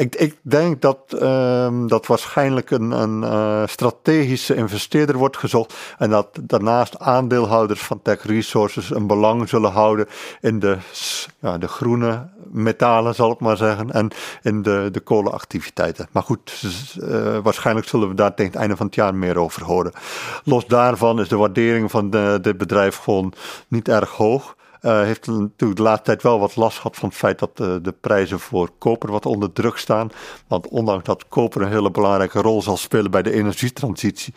ik, 0.00 0.14
ik 0.14 0.36
denk 0.42 0.80
dat, 0.80 0.98
um, 1.22 1.88
dat 1.88 2.06
waarschijnlijk 2.06 2.70
een, 2.70 2.90
een 2.90 3.22
uh, 3.22 3.62
strategische 3.66 4.54
investeerder 4.54 5.16
wordt 5.16 5.36
gezocht. 5.36 5.74
En 5.98 6.10
dat 6.10 6.28
daarnaast 6.42 6.98
aandeelhouders 6.98 7.80
van 7.80 8.02
Tech 8.02 8.22
Resources 8.22 8.90
een 8.90 9.06
belang 9.06 9.48
zullen 9.48 9.70
houden 9.70 10.06
in 10.40 10.58
de, 10.58 10.78
ja, 11.38 11.58
de 11.58 11.68
groene 11.68 12.28
metalen, 12.52 13.14
zal 13.14 13.32
ik 13.32 13.40
maar 13.40 13.56
zeggen. 13.56 13.90
En 13.90 14.10
in 14.42 14.62
de, 14.62 14.88
de 14.92 15.00
kolenactiviteiten. 15.00 16.08
Maar 16.12 16.22
goed, 16.22 16.62
uh, 17.02 17.38
waarschijnlijk 17.42 17.88
zullen 17.88 18.08
we 18.08 18.14
daar 18.14 18.34
tegen 18.34 18.52
het 18.52 18.60
einde 18.60 18.76
van 18.76 18.86
het 18.86 18.94
jaar 18.94 19.14
meer 19.14 19.38
over 19.38 19.64
horen. 19.64 19.92
Los 20.44 20.66
daarvan 20.66 21.20
is 21.20 21.28
de 21.28 21.36
waardering 21.36 21.90
van 21.90 22.10
de, 22.10 22.38
dit 22.42 22.58
bedrijf 22.58 22.96
gewoon 22.96 23.32
niet 23.68 23.88
erg 23.88 24.10
hoog. 24.10 24.56
Uh, 24.82 25.02
heeft 25.02 25.26
natuurlijk 25.26 25.76
de 25.76 25.82
laatste 25.82 26.04
tijd 26.04 26.22
wel 26.22 26.38
wat 26.38 26.56
last 26.56 26.76
gehad 26.76 26.96
van 26.96 27.08
het 27.08 27.18
feit 27.18 27.38
dat 27.38 27.56
de, 27.56 27.78
de, 27.82 27.94
prijzen 28.00 28.40
voor 28.40 28.70
koper 28.78 29.10
wat 29.10 29.26
onder 29.26 29.52
druk 29.52 29.76
staan. 29.76 30.10
Want 30.46 30.68
ondanks 30.68 31.04
dat 31.04 31.28
koper 31.28 31.62
een 31.62 31.68
hele 31.68 31.90
belangrijke 31.90 32.40
rol 32.40 32.62
zal 32.62 32.76
spelen 32.76 33.10
bij 33.10 33.22
de 33.22 33.32
energietransitie, 33.32 34.34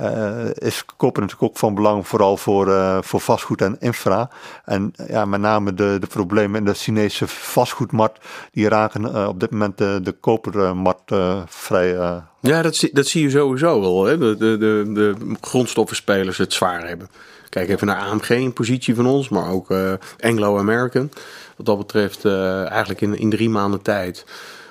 uh, 0.00 0.50
is 0.54 0.84
koper 0.96 1.22
natuurlijk 1.22 1.50
ook 1.50 1.58
van 1.58 1.74
belang, 1.74 2.06
vooral 2.06 2.36
voor, 2.36 2.66
voor 3.04 3.20
vastgoed 3.20 3.62
en 3.62 3.76
infra. 3.78 4.30
En 4.64 4.92
ja, 5.08 5.24
met 5.24 5.40
name 5.40 5.74
de, 5.74 5.96
de 6.00 6.06
problemen 6.06 6.58
in 6.58 6.64
de 6.64 6.74
Chinese 6.74 7.28
vastgoedmarkt, 7.28 8.26
die 8.52 8.68
raken 8.68 9.28
op 9.28 9.40
dit 9.40 9.50
moment 9.50 9.78
de, 9.78 10.00
de 10.02 10.12
kopermarkt 10.12 11.14
vrij. 11.46 11.92
ja, 12.40 12.62
dat 12.62 12.76
zie, 12.76 12.90
dat 12.92 13.06
zie 13.06 13.22
je 13.22 13.30
sowieso 13.30 13.80
wel. 13.80 14.04
Hè? 14.04 14.18
De, 14.18 14.36
de, 14.36 14.56
de 14.92 15.14
grondstoffenspelers 15.40 16.38
het 16.38 16.52
zwaar 16.52 16.88
hebben. 16.88 17.08
Kijk 17.52 17.68
even 17.68 17.86
naar 17.86 17.96
AMG, 17.96 18.28
een 18.28 18.52
positie 18.52 18.94
van 18.94 19.06
ons, 19.06 19.28
maar 19.28 19.50
ook 19.50 19.70
uh, 19.70 19.92
Anglo-American. 20.20 21.10
Wat 21.56 21.66
dat 21.66 21.78
betreft 21.78 22.24
uh, 22.24 22.70
eigenlijk 22.70 23.00
in, 23.00 23.18
in 23.18 23.30
drie 23.30 23.50
maanden 23.50 23.82
tijd. 23.82 24.24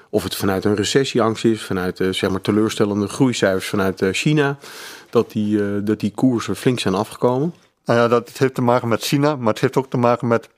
Of 0.09 0.23
het 0.23 0.35
vanuit 0.35 0.65
een 0.65 0.75
recessieangst 0.75 1.45
is, 1.45 1.63
vanuit 1.63 1.99
uh, 1.99 2.13
zeg 2.13 2.29
maar 2.29 2.41
teleurstellende 2.41 3.07
groeicijfers 3.07 3.67
vanuit 3.67 4.03
China. 4.11 4.57
Dat 5.09 5.31
die, 5.31 5.83
dat 5.83 5.99
die 5.99 6.11
koersen 6.11 6.55
flink 6.55 6.79
zijn 6.79 6.93
afgekomen. 6.93 7.53
Nou 7.85 7.99
ja, 7.99 8.07
dat 8.07 8.37
heeft 8.37 8.53
te 8.53 8.61
maken 8.61 8.87
met 8.87 9.03
China, 9.03 9.35
maar 9.35 9.53
het 9.53 9.61
heeft 9.61 9.77
ook 9.77 9.89
te 9.89 9.97
maken 9.97 10.27
met 10.27 10.49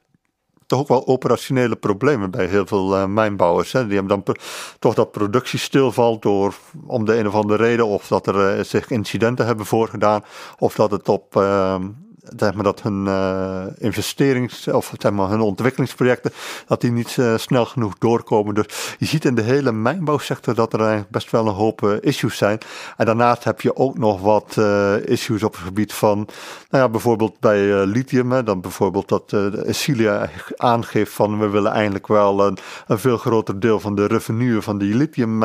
toch 0.66 0.80
ook 0.80 0.88
wel 0.88 1.08
operationele 1.08 1.76
problemen 1.76 2.32
bij 2.32 2.46
heel 2.46 2.66
veel 2.66 3.08
mijnbouwers. 3.08 3.72
Hè. 3.72 3.88
Die 3.88 3.98
hebben 3.98 4.24
dan 4.24 4.36
toch 4.80 4.94
dat 4.94 5.12
productie 5.12 5.60
stilvalt 5.60 6.22
door 6.22 6.56
om 6.86 7.06
de 7.06 7.18
een 7.18 7.28
of 7.28 7.34
andere 7.34 7.64
reden, 7.64 7.88
of 7.88 8.08
dat 8.08 8.28
er 8.28 8.66
zich 8.66 8.90
incidenten 8.90 9.46
hebben 9.46 9.66
voorgedaan, 9.66 10.24
of 10.58 10.76
dat 10.76 10.92
het 10.92 11.10
op 11.10 11.36
uh, 11.36 11.76
zeg 12.38 12.54
maar, 12.54 12.64
dat 12.64 12.82
hun 12.82 13.06
uh, 13.06 13.64
investerings- 13.78 14.68
of 14.68 14.94
zeg 14.98 15.12
maar, 15.12 15.30
hun 15.30 15.42
ontwikkelingsprojecten, 15.42 16.32
dat 16.68 16.82
die 16.82 16.92
niet 16.92 17.18
uh, 17.20 17.38
snel 17.38 17.66
genoeg 17.66 17.98
doorkomen. 17.98 18.56
Dus 18.56 18.96
je 19.00 19.06
ziet 19.06 19.26
in 19.26 19.36
de 19.36 19.42
hele 19.42 19.72
mijnbouwsector 19.72 20.56
dat 20.56 20.74
er 20.74 20.80
eigenlijk 20.80 21.10
best 21.10 21.32
wel 21.32 21.48
een 21.48 21.54
hoop 21.54 21.82
uh, 21.82 21.94
issues 22.02 22.38
zijn. 22.38 22.58
En 22.98 23.06
daarnaast 23.06 23.44
heb 23.44 23.62
je 23.62 23.76
ook 23.76 23.98
nog 23.98 24.22
wat 24.22 24.58
issues 25.06 25.44
op 25.44 25.54
het 25.54 25.62
gebied 25.62 25.94
van, 25.94 26.18
nou 26.70 26.84
ja, 26.84 26.90
bijvoorbeeld 26.90 27.40
bij 27.40 27.86
lithium, 27.86 28.46
dan 28.46 28.62
bijvoorbeeld 28.62 29.10
dat 29.10 29.36
Cilia 29.68 30.30
aangeeft 30.56 31.14
van 31.14 31.40
we 31.40 31.50
willen 31.50 31.72
eigenlijk 31.72 32.08
wel 32.08 32.46
een, 32.48 32.58
een, 32.88 33.00
veel 33.00 33.18
groter 33.18 33.60
deel 33.60 33.80
van 33.80 33.96
de 33.96 34.06
revenue 34.06 34.62
van 34.62 34.78
die 34.78 34.96
lithium 34.96 35.38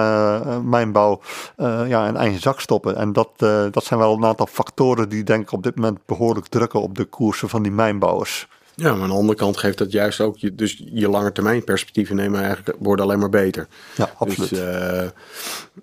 mijnbouw 0.69 1.21
ja, 1.87 2.07
in 2.07 2.17
eigen 2.17 2.41
zak 2.41 2.61
stoppen. 2.61 2.97
En 2.97 3.13
dat, 3.13 3.31
dat 3.71 3.85
zijn 3.85 4.01
wel 4.01 4.17
een 4.17 4.25
aantal 4.25 4.47
factoren 4.47 5.09
die 5.09 5.25
denk 5.25 5.43
ik 5.43 5.53
op 5.53 5.63
dit 5.63 5.77
moment 5.77 5.99
behoorlijk 6.07 6.47
druk 6.47 6.68
op 6.75 6.97
de 6.97 7.05
koersen 7.05 7.49
van 7.49 7.63
die 7.63 7.73
mijnbouwers. 7.73 8.49
Ja, 8.75 8.93
maar 8.93 9.03
aan 9.03 9.09
de 9.09 9.15
andere 9.15 9.39
kant 9.39 9.57
geeft 9.57 9.79
dat 9.79 9.93
juist 9.93 10.21
ook, 10.21 10.39
je, 10.39 10.55
dus 10.55 10.83
je 10.93 11.09
lange 11.09 11.33
termijn 11.33 11.65
perspectieven 11.65 12.17
nemen 12.17 12.43
eigenlijk 12.43 12.77
worden 12.79 13.05
alleen 13.05 13.19
maar 13.19 13.29
beter. 13.29 13.67
Ja, 13.97 14.11
absoluut. 14.19 14.51
Dus, 14.51 15.11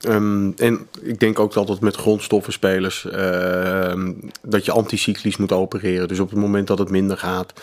um, 0.07 0.53
en 0.57 0.87
ik 1.01 1.19
denk 1.19 1.39
ook 1.39 1.53
dat 1.53 1.67
het 1.67 1.79
met 1.79 1.95
grondstoffenspelers, 1.95 3.05
uh, 3.05 4.11
dat 4.41 4.65
je 4.65 4.71
anticyclisch 4.71 5.37
moet 5.37 5.51
opereren. 5.51 6.07
Dus 6.07 6.19
op 6.19 6.29
het 6.29 6.39
moment 6.39 6.67
dat 6.67 6.79
het 6.79 6.89
minder 6.89 7.17
gaat, 7.17 7.53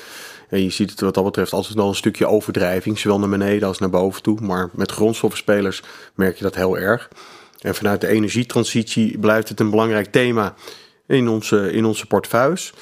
en 0.48 0.62
je 0.62 0.70
ziet 0.70 0.90
het 0.90 1.00
wat 1.00 1.14
dat 1.14 1.24
betreft 1.24 1.52
altijd 1.52 1.74
wel 1.74 1.88
een 1.88 1.94
stukje 1.94 2.26
overdrijving, 2.26 2.98
zowel 2.98 3.18
naar 3.18 3.28
beneden 3.28 3.68
als 3.68 3.78
naar 3.78 3.90
boven 3.90 4.22
toe. 4.22 4.40
Maar 4.40 4.70
met 4.72 4.92
grondstoffenspelers 4.92 5.82
merk 6.14 6.36
je 6.36 6.42
dat 6.44 6.54
heel 6.54 6.78
erg. 6.78 7.08
En 7.60 7.74
vanuit 7.74 8.00
de 8.00 8.08
energietransitie 8.08 9.18
blijft 9.18 9.48
het 9.48 9.60
een 9.60 9.70
belangrijk 9.70 10.12
thema 10.12 10.54
in 11.06 11.28
onze, 11.28 11.72
in 11.72 11.84
onze 11.84 12.06
portefeuilles. 12.06 12.72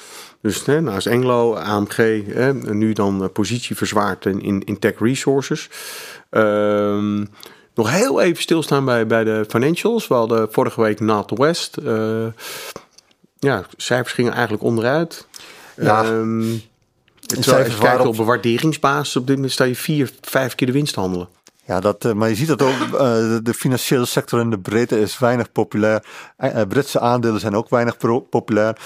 Dus 0.41 0.65
hè, 0.65 0.81
naast 0.81 1.07
Englo, 1.07 1.55
AMG, 1.55 2.25
hè, 2.33 2.53
nu 2.53 2.93
dan 2.93 3.31
positie 3.33 3.75
verzwaard 3.75 4.25
in, 4.25 4.41
in, 4.41 4.63
in 4.63 4.79
tech 4.79 4.99
resources. 4.99 5.69
Um, 6.31 7.29
nog 7.75 7.91
heel 7.91 8.21
even 8.21 8.41
stilstaan 8.41 8.85
bij, 8.85 9.07
bij 9.07 9.23
de 9.23 9.45
financials. 9.47 10.07
We 10.07 10.13
hadden 10.13 10.51
vorige 10.51 10.81
week 10.81 10.99
NatWest. 10.99 11.77
Uh, 11.83 12.25
ja, 13.39 13.65
cijfers 13.77 14.13
gingen 14.13 14.31
eigenlijk 14.31 14.63
onderuit. 14.63 15.27
Ja. 15.75 16.05
Um, 16.05 16.61
terwijl 17.25 17.69
je 17.69 17.77
kijkt 17.77 18.05
op 18.05 18.17
een 18.17 18.25
waarderingsbasis, 18.25 19.15
op 19.15 19.27
dit 19.27 19.35
moment 19.35 19.53
sta 19.53 19.63
je 19.63 19.75
vier, 19.75 20.11
vijf 20.21 20.55
keer 20.55 20.67
de 20.67 20.73
winst 20.73 20.95
handelen. 20.95 21.27
Ja, 21.71 21.79
dat, 21.79 22.05
eh, 22.05 22.13
maar 22.13 22.29
je 22.29 22.35
ziet 22.35 22.47
dat 22.47 22.61
ook, 22.61 22.79
uh, 22.93 22.99
de 23.43 23.53
financiële 23.55 24.05
sector 24.05 24.39
in 24.39 24.49
de 24.49 24.59
breedte 24.59 24.99
is 24.99 25.19
weinig 25.19 25.51
populair. 25.51 26.05
Uh, 26.39 26.61
Britse 26.67 26.99
aandelen 26.99 27.39
zijn 27.39 27.55
ook 27.55 27.69
weinig 27.69 27.97
populair. 28.29 28.77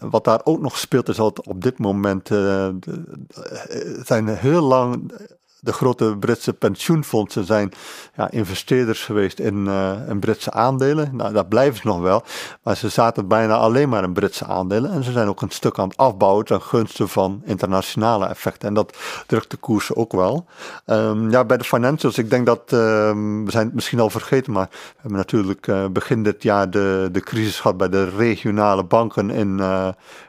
wat 0.00 0.24
daar 0.24 0.40
ook 0.44 0.60
nog 0.60 0.78
speelt 0.78 1.08
is 1.08 1.16
dat 1.16 1.46
op 1.46 1.62
dit 1.62 1.78
moment 1.78 2.28
zijn 4.04 4.28
heel 4.28 4.62
lang 4.62 5.12
de 5.60 5.72
grote 5.72 6.16
Britse 6.18 6.52
pensioenfondsen 6.52 7.44
zijn 7.44 7.72
ja, 8.16 8.30
investeerders 8.30 9.04
geweest 9.04 9.38
in, 9.38 9.66
uh, 9.66 9.92
in 10.08 10.18
Britse 10.18 10.52
aandelen. 10.52 11.16
Nou, 11.16 11.32
dat 11.32 11.48
blijven 11.48 11.80
ze 11.80 11.86
nog 11.86 12.00
wel. 12.00 12.22
Maar 12.62 12.76
ze 12.76 12.88
zaten 12.88 13.28
bijna 13.28 13.56
alleen 13.56 13.88
maar 13.88 14.04
in 14.04 14.12
Britse 14.12 14.44
aandelen. 14.44 14.90
En 14.90 15.04
ze 15.04 15.12
zijn 15.12 15.28
ook 15.28 15.42
een 15.42 15.50
stuk 15.50 15.78
aan 15.78 15.88
het 15.88 15.96
afbouwen 15.96 16.44
ten 16.44 16.62
gunste 16.62 17.08
van 17.08 17.42
internationale 17.44 18.26
effecten. 18.26 18.68
En 18.68 18.74
dat 18.74 18.96
drukt 19.26 19.50
de 19.50 19.56
koersen 19.56 19.96
ook 19.96 20.12
wel. 20.12 20.46
Um, 20.86 21.30
ja, 21.30 21.44
bij 21.44 21.56
de 21.56 21.64
financials, 21.64 22.18
ik 22.18 22.30
denk 22.30 22.46
dat, 22.46 22.72
um, 22.72 23.44
we 23.44 23.50
zijn 23.50 23.66
het 23.66 23.74
misschien 23.74 24.00
al 24.00 24.10
vergeten, 24.10 24.52
maar 24.52 24.68
we 24.70 24.98
hebben 25.00 25.18
natuurlijk 25.18 25.66
uh, 25.66 25.86
begin 25.86 26.22
dit 26.22 26.42
jaar 26.42 26.70
de, 26.70 27.08
de 27.12 27.20
crisis 27.20 27.60
gehad 27.60 27.76
bij 27.76 27.88
de 27.88 28.08
regionale 28.08 28.84
banken 28.84 29.30
in, 29.30 29.58
uh, 29.58 29.88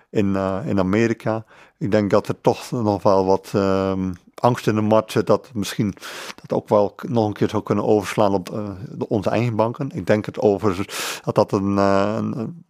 in, 0.10 0.36
in 0.66 0.80
Amerika. 0.80 1.44
Ik 1.82 1.92
denk 1.92 2.10
dat 2.10 2.28
er 2.28 2.42
toch 2.42 2.72
nog 2.72 3.04
wel 3.04 3.26
wat 3.26 3.52
um, 3.56 4.14
angst 4.36 4.68
in 4.68 4.76
de 4.76 4.82
markt 4.82 5.12
zit 5.12 5.28
dat 5.28 5.50
misschien 5.54 5.94
dat 6.42 6.54
ook 6.54 6.70
wel 6.70 6.96
nog 7.08 7.28
een 7.28 7.34
keer 7.34 7.50
zou 7.50 7.64
kunnen 7.64 7.86
overslaan 7.86 8.34
op 8.34 8.50
uh, 8.50 8.70
onze 9.08 9.30
eigen 9.30 9.56
banken. 9.56 9.92
Ik 9.94 10.08
denk 10.08 10.26
het 10.26 10.40
over 10.40 10.88
dat 11.24 11.36
dat 11.36 11.52
een, 11.52 11.76
uh, 11.76 12.18
een 12.20 12.64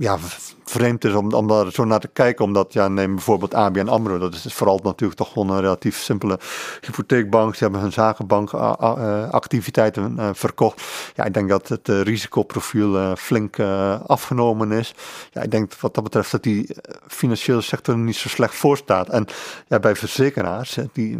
ja, 0.00 0.18
vreemd 0.64 1.04
is 1.04 1.12
om, 1.12 1.32
om 1.32 1.48
daar 1.48 1.72
zo 1.72 1.84
naar 1.84 2.00
te 2.00 2.08
kijken. 2.08 2.44
Omdat, 2.44 2.72
ja, 2.72 2.88
neem 2.88 3.14
bijvoorbeeld 3.14 3.54
ABN 3.54 3.88
AMRO. 3.88 4.18
Dat 4.18 4.34
is 4.34 4.54
vooral 4.54 4.80
natuurlijk 4.82 5.18
toch 5.18 5.32
gewoon 5.32 5.50
een 5.50 5.60
relatief 5.60 5.98
simpele 5.98 6.38
hypotheekbank. 6.80 7.54
Ze 7.54 7.62
hebben 7.62 7.80
hun 7.80 7.92
zakenbankactiviteiten 7.92 10.14
uh, 10.18 10.30
verkocht. 10.32 10.82
Ja, 11.14 11.24
ik 11.24 11.34
denk 11.34 11.48
dat 11.48 11.68
het 11.68 11.88
risicoprofiel 11.88 12.96
uh, 12.96 13.14
flink 13.14 13.60
afgenomen 14.06 14.72
is. 14.72 14.94
Ja, 15.30 15.42
ik 15.42 15.50
denk 15.50 15.74
wat 15.74 15.94
dat 15.94 16.04
betreft 16.04 16.30
dat 16.30 16.42
die 16.42 16.76
financiële 17.06 17.60
sector 17.60 17.98
niet 17.98 18.16
zo 18.16 18.28
slecht 18.28 18.54
voor 18.54 18.76
staat. 18.76 19.08
En 19.08 19.26
ja, 19.66 19.78
bij 19.78 19.96
verzekeraars, 19.96 20.78
die 20.92 21.18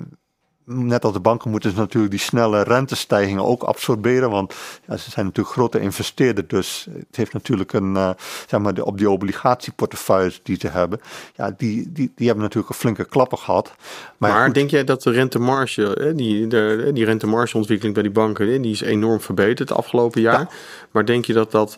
net 0.72 1.04
als 1.04 1.12
de 1.12 1.20
banken 1.20 1.50
moeten 1.50 1.70
ze 1.70 1.76
natuurlijk 1.76 2.12
die 2.12 2.20
snelle 2.20 2.62
rentestijgingen 2.62 3.44
ook 3.44 3.62
absorberen. 3.62 4.30
Want 4.30 4.54
ja, 4.86 4.96
ze 4.96 5.10
zijn 5.10 5.26
natuurlijk 5.26 5.54
grote 5.54 5.80
investeerders. 5.80 6.48
Dus 6.48 6.86
het 6.92 7.16
heeft 7.16 7.32
natuurlijk 7.32 7.72
een, 7.72 7.94
uh, 7.94 8.10
zeg 8.46 8.60
maar, 8.60 8.74
de, 8.74 8.84
op 8.84 8.98
die 8.98 9.10
obligatieportefeuilles 9.10 10.40
die 10.42 10.56
ze 10.60 10.68
hebben. 10.68 11.00
Ja, 11.36 11.54
die, 11.56 11.92
die, 11.92 12.12
die 12.14 12.26
hebben 12.26 12.44
natuurlijk 12.44 12.72
een 12.74 12.80
flinke 12.80 13.04
klappen 13.04 13.38
gehad. 13.38 13.74
Maar, 14.16 14.32
maar 14.32 14.52
denk 14.52 14.70
jij 14.70 14.84
dat 14.84 15.02
de 15.02 15.10
rentemarge, 15.10 16.12
die, 16.16 16.46
de, 16.46 16.90
die 16.92 17.04
rentemargeontwikkeling 17.04 17.94
bij 17.94 18.02
die 18.02 18.12
banken, 18.12 18.62
die 18.62 18.72
is 18.72 18.80
enorm 18.80 19.20
verbeterd 19.20 19.58
het 19.58 19.72
afgelopen 19.72 20.20
jaar. 20.20 20.48
Maar 20.90 21.04
denk 21.04 21.24
je 21.24 21.32
dat 21.32 21.50
dat 21.50 21.76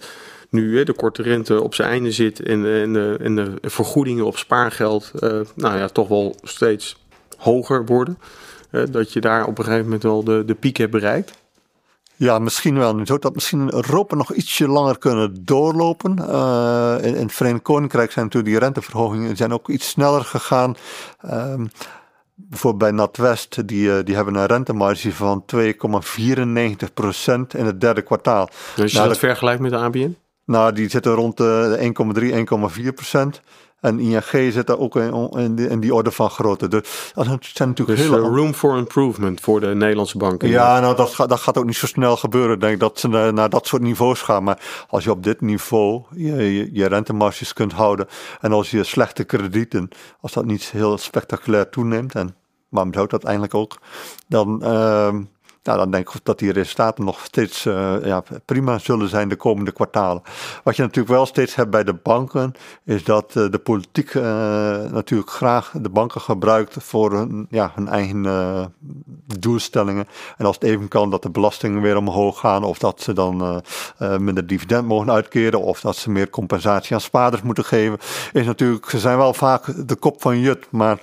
nu 0.48 0.84
de 0.84 0.92
korte 0.92 1.22
rente 1.22 1.62
op 1.62 1.74
zijn 1.74 1.88
einde 1.88 2.12
zit 2.12 2.40
en, 2.40 2.66
en, 2.66 2.92
de, 2.92 3.16
en 3.20 3.34
de 3.34 3.52
vergoedingen 3.62 4.24
op 4.24 4.36
spaargeld, 4.36 5.12
uh, 5.20 5.40
nou 5.54 5.78
ja, 5.78 5.88
toch 5.88 6.08
wel 6.08 6.36
steeds 6.42 6.96
hoger 7.36 7.86
worden? 7.86 8.18
Dat 8.90 9.12
je 9.12 9.20
daar 9.20 9.46
op 9.46 9.58
een 9.58 9.64
gegeven 9.64 9.84
moment 9.84 10.02
wel 10.02 10.24
de, 10.24 10.44
de 10.44 10.54
piek 10.54 10.76
hebt 10.76 10.90
bereikt? 10.90 11.40
Ja, 12.16 12.38
misschien 12.38 12.78
wel. 12.78 12.94
Nu 12.94 13.06
zou 13.06 13.18
dat 13.18 13.34
misschien 13.34 13.74
Europa 13.74 14.16
nog 14.16 14.32
ietsje 14.32 14.68
langer 14.68 14.98
kunnen 14.98 15.44
doorlopen. 15.44 16.16
Uh, 16.18 16.96
in, 17.00 17.14
in, 17.14 17.22
het 17.22 17.32
Verenigd 17.32 17.62
Koninkrijk 17.62 18.12
zijn 18.12 18.24
natuurlijk 18.24 18.52
die 18.52 18.62
renteverhogingen 18.62 19.36
zijn 19.36 19.52
ook 19.52 19.68
iets 19.68 19.88
sneller 19.88 20.24
gegaan. 20.24 20.76
Um, 21.32 21.70
bijvoorbeeld 22.34 22.90
bij 22.90 22.90
NatWest, 22.90 23.68
die, 23.68 23.96
eh, 23.96 24.04
die 24.04 24.14
hebben 24.14 24.34
een 24.34 24.46
rentemarge 24.46 25.12
van 25.12 25.44
2,94% 25.46 27.56
in 27.56 27.66
het 27.66 27.80
derde 27.80 28.02
kwartaal. 28.02 28.48
Dus 28.76 28.92
je 28.92 28.96
nou, 28.96 29.08
dat 29.08 29.18
vergelijkt 29.18 29.60
met 29.60 29.70
de 29.70 29.76
ABN? 29.76 30.16
Nou, 30.44 30.72
die 30.72 30.88
zitten 30.88 31.12
rond 31.12 31.36
de 31.36 31.76
1,3, 31.78 32.32
1,4%. 32.32 33.40
En 33.82 34.00
ING 34.00 34.52
zit 34.52 34.66
daar 34.66 34.78
ook 34.78 34.96
in, 34.96 35.58
in, 35.58 35.80
die, 35.80 35.94
orde 35.94 36.10
van 36.10 36.30
grootte. 36.30 36.68
Dus 36.68 37.12
dat 37.14 37.24
zijn 37.26 37.68
natuurlijk 37.68 37.98
dus 37.98 38.08
hele... 38.08 38.28
room 38.28 38.54
for 38.54 38.76
improvement 38.76 39.40
voor 39.40 39.60
de 39.60 39.74
Nederlandse 39.74 40.18
banken. 40.18 40.48
Ja, 40.48 40.80
nou 40.80 40.96
dat, 40.96 41.14
gaat, 41.14 41.28
dat 41.28 41.40
gaat 41.40 41.58
ook 41.58 41.64
niet 41.64 41.76
zo 41.76 41.86
snel 41.86 42.16
gebeuren. 42.16 42.54
Ik 42.54 42.60
denk 42.60 42.80
dat 42.80 42.98
ze 42.98 43.08
naar, 43.08 43.32
naar, 43.32 43.48
dat 43.48 43.66
soort 43.66 43.82
niveaus 43.82 44.20
gaan. 44.20 44.44
Maar 44.44 44.86
als 44.88 45.04
je 45.04 45.10
op 45.10 45.22
dit 45.22 45.40
niveau 45.40 46.02
je, 46.14 46.68
je, 46.72 46.86
rentemarges 46.86 47.52
kunt 47.52 47.72
houden. 47.72 48.06
En 48.40 48.52
als 48.52 48.70
je 48.70 48.84
slechte 48.84 49.24
kredieten, 49.24 49.88
als 50.20 50.32
dat 50.32 50.44
niet 50.44 50.70
heel 50.70 50.98
spectaculair 50.98 51.68
toeneemt. 51.68 52.14
En 52.14 52.34
waarom 52.68 52.94
zou 52.94 53.06
dat 53.06 53.24
eigenlijk 53.24 53.54
ook? 53.54 53.78
Dan... 54.28 54.60
Uh, 54.62 55.14
nou, 55.62 55.78
dan 55.78 55.90
denk 55.90 56.10
ik 56.10 56.20
dat 56.22 56.38
die 56.38 56.52
resultaten 56.52 57.04
nog 57.04 57.24
steeds 57.24 57.64
uh, 57.64 57.94
ja, 58.04 58.22
prima 58.44 58.78
zullen 58.78 59.08
zijn 59.08 59.28
de 59.28 59.36
komende 59.36 59.72
kwartalen. 59.72 60.22
Wat 60.64 60.76
je 60.76 60.82
natuurlijk 60.82 61.14
wel 61.14 61.26
steeds 61.26 61.54
hebt 61.54 61.70
bij 61.70 61.84
de 61.84 61.94
banken, 61.94 62.52
is 62.84 63.04
dat 63.04 63.34
uh, 63.36 63.50
de 63.50 63.58
politiek 63.58 64.14
uh, 64.14 64.22
natuurlijk 64.90 65.30
graag 65.30 65.72
de 65.80 65.88
banken 65.88 66.20
gebruikt 66.20 66.76
voor 66.78 67.12
hun, 67.12 67.46
ja, 67.50 67.72
hun 67.74 67.88
eigen 67.88 68.24
doelstellingen. 69.38 70.06
En 70.36 70.46
als 70.46 70.54
het 70.54 70.64
even 70.64 70.88
kan 70.88 71.10
dat 71.10 71.22
de 71.22 71.30
belastingen 71.30 71.82
weer 71.82 71.96
omhoog 71.96 72.40
gaan, 72.40 72.64
of 72.64 72.78
dat 72.78 73.00
ze 73.00 73.12
dan 73.12 73.62
minder 73.98 74.46
dividend 74.46 74.86
mogen 74.86 75.10
uitkeren, 75.10 75.60
of 75.60 75.80
dat 75.80 75.96
ze 75.96 76.10
meer 76.10 76.30
compensatie 76.30 76.94
aan 76.94 77.00
spaarders 77.00 77.42
moeten 77.42 77.64
geven, 77.64 77.98
is 78.32 78.46
natuurlijk, 78.46 78.90
ze 78.90 78.98
zijn 78.98 79.16
wel 79.16 79.34
vaak 79.34 79.88
de 79.88 79.96
kop 79.96 80.20
van 80.20 80.40
Jut, 80.40 80.66
maar 80.70 80.98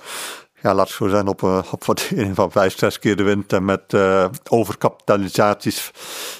ja, 0.62 0.74
laat 0.74 0.86
het 0.86 0.96
zo 0.96 1.08
zijn, 1.08 1.26
op, 1.26 1.42
uh, 1.42 1.62
op 1.70 1.84
van 2.32 2.50
vijf, 2.50 2.78
zes 2.78 2.98
keer 2.98 3.16
de 3.16 3.22
winst 3.22 3.52
en 3.52 3.64
met 3.64 3.92
uh, 3.94 4.24
overkapitalisaties 4.48 5.90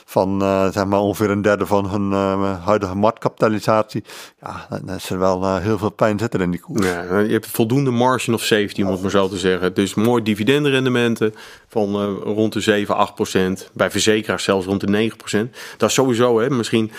van 0.04 0.42
uh, 0.42 0.70
zeg 0.70 0.84
maar 0.84 1.00
ongeveer 1.00 1.30
een 1.30 1.42
derde 1.42 1.66
van 1.66 1.90
hun 1.90 2.12
huidige 2.60 2.94
marktkapitalisatie. 2.94 4.04
Ja, 4.40 4.66
dan 4.84 4.96
is 4.96 5.08
wel 5.08 5.56
heel 5.56 5.78
veel 5.78 5.90
pijn 5.90 6.18
zitten 6.18 6.40
in 6.40 6.50
die 6.50 6.60
koers. 6.60 6.86
Ja, 6.86 7.18
je 7.18 7.32
hebt 7.32 7.46
voldoende 7.46 7.90
margin 7.90 8.34
of 8.34 8.42
safety, 8.42 8.82
om 8.82 8.90
het 8.90 9.02
maar 9.02 9.10
zo 9.10 9.28
te 9.28 9.38
zeggen. 9.38 9.74
Dus 9.74 9.94
mooi 9.94 10.22
dividendrendementen 10.22 11.34
van 11.68 12.14
rond 12.14 12.52
de 12.52 12.60
7, 12.60 12.96
8 12.96 13.14
procent. 13.14 13.70
Bij 13.72 13.90
verzekeraars 13.90 14.44
zelfs 14.44 14.66
rond 14.66 14.80
de 14.80 14.86
9 14.86 15.16
procent. 15.16 15.56
Dat 15.76 15.88
is 15.88 15.94
sowieso, 15.94 16.40
hè, 16.40 16.50
misschien 16.50 16.90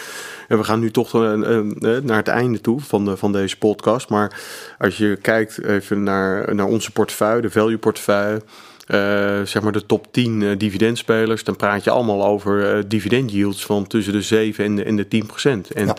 en 0.52 0.58
we 0.58 0.64
gaan 0.64 0.80
nu 0.80 0.92
toch 0.92 1.14
naar 1.14 2.18
het 2.18 2.28
einde 2.28 2.62
toe 2.62 2.80
van, 2.80 3.06
de, 3.06 3.18
van 3.18 3.32
deze 3.32 3.58
podcast. 3.58 4.10
Maar 4.10 4.42
als 4.78 4.98
je 4.98 5.18
kijkt 5.22 5.64
even 5.64 6.04
naar, 6.04 6.56
naar 6.56 6.66
onze 6.66 6.92
portefeuille, 7.16 7.42
de 7.42 7.50
value 7.50 7.78
portefeuille. 7.78 8.42
Uh, 8.88 9.46
zeg 9.46 9.62
maar 9.62 9.72
de 9.72 9.86
top 9.86 10.08
10 10.12 10.42
uh, 10.42 10.58
dividendspelers, 10.58 11.44
dan 11.44 11.56
praat 11.56 11.84
je 11.84 11.90
allemaal 11.90 12.26
over 12.26 12.78
uh, 12.78 12.84
dividend 12.88 13.32
yields 13.32 13.66
van 13.66 13.88
tussen 13.88 14.14
de 14.14 14.22
7 14.22 14.66
en 14.66 14.76
de, 14.76 14.84
en 14.84 14.96
de 14.96 15.08
10 15.08 15.26
procent. 15.26 15.72
En 15.72 15.96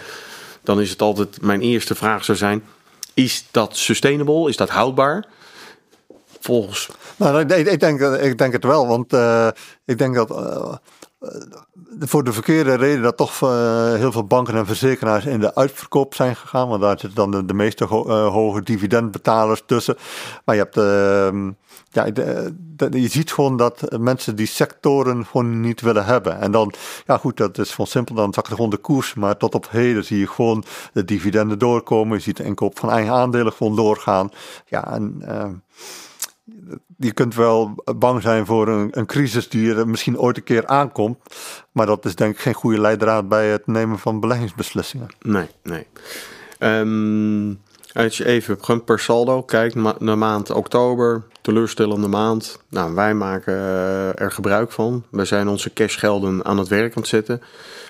dan 0.62 0.80
is 0.80 0.90
het 0.90 1.02
altijd, 1.02 1.42
mijn 1.42 1.60
eerste 1.60 1.94
vraag 1.94 2.24
zou 2.24 2.38
zijn, 2.38 2.62
is 3.14 3.44
dat 3.50 3.76
sustainable? 3.76 4.48
Is 4.48 4.56
dat 4.56 4.68
houdbaar? 4.68 5.24
Volgens... 6.40 6.88
Nou, 7.16 7.40
ik, 7.40 7.66
ik, 7.66 7.80
denk, 7.80 8.00
ik 8.00 8.38
denk 8.38 8.52
het 8.52 8.64
wel, 8.64 8.86
want 8.86 9.12
ik 9.84 9.98
denk 9.98 10.14
dat 10.14 10.30
voor 11.98 12.24
de 12.24 12.32
verkeerde 12.32 12.74
reden 12.74 13.02
dat 13.02 13.16
toch 13.16 13.40
uh, 13.40 13.94
heel 13.94 14.12
veel 14.12 14.24
banken 14.24 14.54
en 14.54 14.66
verzekeraars 14.66 15.24
in 15.24 15.40
de 15.40 15.54
uitverkoop 15.54 16.14
zijn 16.14 16.36
gegaan. 16.36 16.68
Want 16.68 16.80
daar 16.80 16.98
zitten 16.98 17.30
dan 17.30 17.46
de, 17.46 17.54
meeste 17.54 17.84
uh, 17.84 17.88
hoge 18.28 18.62
dividendbetalers 18.62 19.62
tussen. 19.66 19.96
Maar 20.44 20.54
je 20.54 20.60
hebt, 20.60 20.76
uh, 20.76 21.50
ja, 21.90 22.10
de, 22.10 22.54
de, 22.76 23.00
je 23.00 23.08
ziet 23.08 23.32
gewoon 23.32 23.56
dat 23.56 23.98
mensen 23.98 24.36
die 24.36 24.46
sectoren 24.46 25.26
gewoon 25.26 25.60
niet 25.60 25.80
willen 25.80 26.04
hebben. 26.04 26.40
En 26.40 26.50
dan, 26.50 26.72
ja 27.06 27.18
goed, 27.18 27.36
dat 27.36 27.58
is 27.58 27.70
gewoon 27.70 27.86
simpel. 27.86 28.14
Dan 28.14 28.32
zakt 28.32 28.48
gewoon 28.48 28.70
de 28.70 28.76
koers. 28.76 29.14
Maar 29.14 29.36
tot 29.36 29.54
op 29.54 29.70
heden 29.70 30.04
zie 30.04 30.18
je 30.18 30.28
gewoon 30.28 30.64
de 30.92 31.04
dividenden 31.04 31.58
doorkomen. 31.58 32.16
Je 32.16 32.22
ziet 32.22 32.36
de 32.36 32.44
inkoop 32.44 32.78
van 32.78 32.90
eigen 32.90 33.12
aandelen 33.12 33.52
gewoon 33.52 33.76
doorgaan. 33.76 34.30
Ja, 34.66 34.92
en 34.92 35.22
ehm, 35.26 35.52
je 36.96 37.12
kunt 37.12 37.34
wel 37.34 37.74
bang 37.96 38.22
zijn 38.22 38.46
voor 38.46 38.68
een, 38.68 38.88
een, 38.90 39.06
crisis 39.06 39.48
die 39.48 39.74
er 39.74 39.88
misschien 39.88 40.18
ooit 40.18 40.36
een 40.36 40.42
keer 40.42 40.66
aankomt. 40.66 41.18
Maar 41.72 41.86
dat 41.86 42.04
is 42.04 42.14
denk 42.14 42.34
ik 42.34 42.40
geen 42.40 42.54
goede 42.54 42.80
leidraad 42.80 43.28
bij 43.28 43.48
het 43.48 43.66
nemen 43.66 43.98
van 43.98 44.20
beleggingsbeslissingen. 44.20 45.08
Nee, 45.20 45.48
nee. 45.62 45.86
Um, 46.58 47.60
als 47.92 48.16
je 48.16 48.24
even 48.24 48.84
per 48.84 48.98
saldo 48.98 49.42
kijkt 49.42 49.74
naar 49.98 50.18
maand 50.18 50.50
oktober, 50.50 51.22
teleurstellende 51.40 52.08
maand. 52.08 52.58
Nou, 52.68 52.94
wij 52.94 53.14
maken 53.14 53.54
eh, 53.54 54.20
er 54.20 54.32
gebruik 54.32 54.72
van. 54.72 55.04
We 55.10 55.24
zijn 55.24 55.48
onze 55.48 55.72
cashgelden 55.72 56.44
aan 56.44 56.58
het 56.58 56.68
werk 56.68 56.96
aan 56.96 57.02
het 57.02 57.10
zetten. 57.10 57.42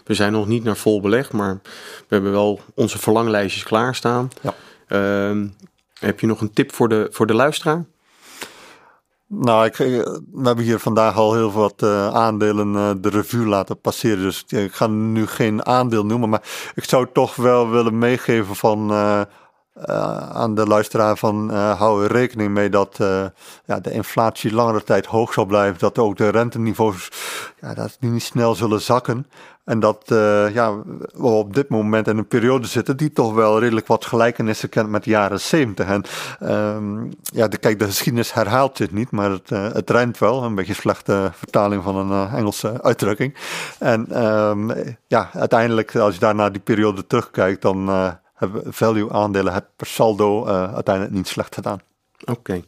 We 0.05 0.15
zijn 0.15 0.33
nog 0.33 0.47
niet 0.47 0.65
naar 0.65 0.77
vol 0.77 1.01
belegd, 1.01 1.33
maar 1.33 1.61
we 1.63 2.15
hebben 2.15 2.33
wel 2.33 2.61
onze 2.75 2.99
verlanglijstjes 2.99 3.63
klaarstaan. 3.63 4.31
Ja. 4.41 4.55
Um, 5.29 5.55
heb 5.99 6.21
je 6.21 6.27
nog 6.27 6.41
een 6.41 6.53
tip 6.53 6.73
voor 6.73 6.89
de, 6.89 7.09
voor 7.11 7.27
de 7.27 7.35
luisteraar? 7.35 7.85
Nou, 9.35 9.65
ik, 9.65 9.77
we 9.77 10.43
hebben 10.43 10.65
hier 10.65 10.79
vandaag 10.79 11.17
al 11.17 11.35
heel 11.35 11.53
wat 11.53 11.83
uh, 11.83 12.09
aandelen 12.09 12.75
uh, 12.75 12.91
de 13.01 13.09
revue 13.09 13.47
laten 13.47 13.81
passeren. 13.81 14.23
Dus 14.23 14.45
ik 14.47 14.73
ga 14.73 14.87
nu 14.87 15.27
geen 15.27 15.67
aandeel 15.67 16.07
noemen. 16.07 16.29
Maar 16.29 16.43
ik 16.75 16.85
zou 16.85 17.07
toch 17.13 17.37
wel 17.37 17.71
willen 17.71 17.99
meegeven 17.99 18.57
van, 18.57 18.93
uh, 19.77 20.31
aan 20.31 20.55
de 20.55 20.67
luisteraar 20.67 21.17
van 21.17 21.51
hou 21.51 22.05
er 22.05 22.13
rekening 22.13 22.51
mee 22.51 22.69
dat 22.69 22.97
ja, 23.65 23.81
de 23.81 23.93
inflatie 23.93 24.55
langere 24.55 24.85
tijd 24.85 25.07
hoog 25.07 25.33
zal 25.33 25.45
blijven. 25.45 25.79
Dat 25.79 25.99
ook 25.99 26.17
de 26.17 26.29
renteniveaus 26.29 27.09
ja, 27.61 27.75
dat 27.75 27.97
die 28.01 28.11
niet 28.11 28.23
snel 28.23 28.55
zullen 28.55 28.81
zakken. 28.81 29.27
En 29.65 29.81
dat 29.81 30.11
uh, 30.13 30.55
ja, 30.55 30.75
we 31.13 31.27
op 31.27 31.55
dit 31.55 31.69
moment 31.69 32.09
in 32.09 32.19
een 32.19 32.27
periode 32.27 32.67
zitten 32.67 32.97
die 32.97 33.13
toch 33.13 33.35
wel 33.35 33.61
redelijk 33.61 33.87
wat 33.87 34.05
gelijkenissen 34.05 34.69
kent 34.69 34.89
met 34.89 35.05
de 35.05 35.11
jaren 35.11 35.41
70. 35.41 35.87
En 35.87 36.05
um, 36.51 37.13
ja, 37.23 37.49
de, 37.49 37.57
kijk, 37.57 37.79
de 37.79 37.85
geschiedenis 37.85 38.33
herhaalt 38.33 38.77
dit 38.77 38.93
niet, 38.93 39.11
maar 39.11 39.31
het, 39.31 39.51
uh, 39.51 39.73
het 39.73 40.19
wel. 40.19 40.43
Een 40.43 40.55
beetje 40.55 40.75
slechte 40.75 41.31
vertaling 41.35 41.83
van 41.83 41.97
een 41.97 42.09
uh, 42.09 42.35
Engelse 42.35 42.83
uitdrukking. 42.83 43.35
En 43.79 44.25
um, 44.25 44.73
ja, 45.07 45.31
uiteindelijk, 45.33 45.97
als 45.97 46.15
je 46.15 46.21
daar 46.21 46.35
naar 46.35 46.53
die 46.53 46.61
periode 46.61 47.07
terugkijkt, 47.07 47.63
dan 47.63 47.91
hebben 48.49 48.73
value 48.73 49.13
aandelen 49.13 49.53
het 49.53 49.65
per 49.77 49.87
saldo 49.87 50.47
uiteindelijk 50.47 51.15
niet 51.15 51.29
slecht 51.29 51.55
gedaan. 51.55 51.81
Oké. 52.25 52.63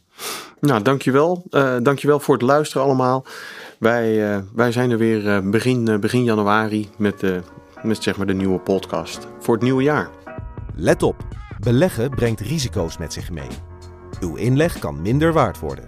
Nou, 0.59 0.81
dankjewel. 0.81 1.43
Uh, 1.49 1.75
dankjewel 1.81 2.19
voor 2.19 2.33
het 2.33 2.43
luisteren 2.43 2.85
allemaal. 2.85 3.25
Wij, 3.79 4.35
uh, 4.35 4.41
wij 4.53 4.71
zijn 4.71 4.91
er 4.91 4.97
weer 4.97 5.25
uh, 5.25 5.49
begin, 5.49 5.99
begin 5.99 6.23
januari 6.23 6.89
met, 6.97 7.23
met 7.83 8.03
zeg 8.03 8.17
maar 8.17 8.25
de 8.25 8.33
nieuwe 8.33 8.59
podcast 8.59 9.27
voor 9.39 9.53
het 9.53 9.63
nieuwe 9.63 9.83
jaar. 9.83 10.09
Let 10.75 11.03
op, 11.03 11.15
beleggen 11.59 12.09
brengt 12.09 12.39
risico's 12.39 12.97
met 12.97 13.13
zich 13.13 13.31
mee. 13.31 13.49
Uw 14.19 14.35
inleg 14.35 14.79
kan 14.79 15.01
minder 15.01 15.33
waard 15.33 15.59
worden. 15.59 15.85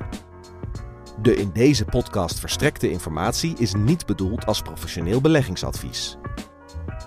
De 1.22 1.36
in 1.36 1.52
deze 1.54 1.86
podcast 1.86 2.40
verstrekte 2.40 2.90
informatie 2.90 3.54
is 3.58 3.74
niet 3.74 4.06
bedoeld 4.06 4.46
als 4.46 4.62
professioneel 4.62 5.22
beleggingsadvies. 5.22 6.18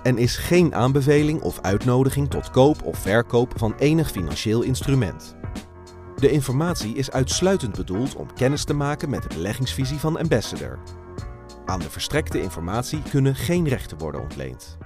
En 0.02 0.18
is 0.18 0.36
geen 0.36 0.74
aanbeveling 0.74 1.42
of 1.42 1.60
uitnodiging 1.60 2.30
tot 2.30 2.50
koop 2.50 2.82
of 2.82 2.98
verkoop 2.98 3.52
van 3.56 3.74
enig 3.78 4.10
financieel 4.10 4.62
instrument. 4.62 5.36
De 6.16 6.30
informatie 6.30 6.94
is 6.94 7.10
uitsluitend 7.10 7.76
bedoeld 7.76 8.16
om 8.16 8.34
kennis 8.34 8.64
te 8.64 8.74
maken 8.74 9.10
met 9.10 9.22
de 9.22 9.34
beleggingsvisie 9.34 9.98
van 9.98 10.18
Ambassador. 10.18 10.78
Aan 11.66 11.80
de 11.80 11.90
verstrekte 11.90 12.42
informatie 12.42 13.02
kunnen 13.10 13.34
geen 13.34 13.68
rechten 13.68 13.98
worden 13.98 14.20
ontleend. 14.20 14.78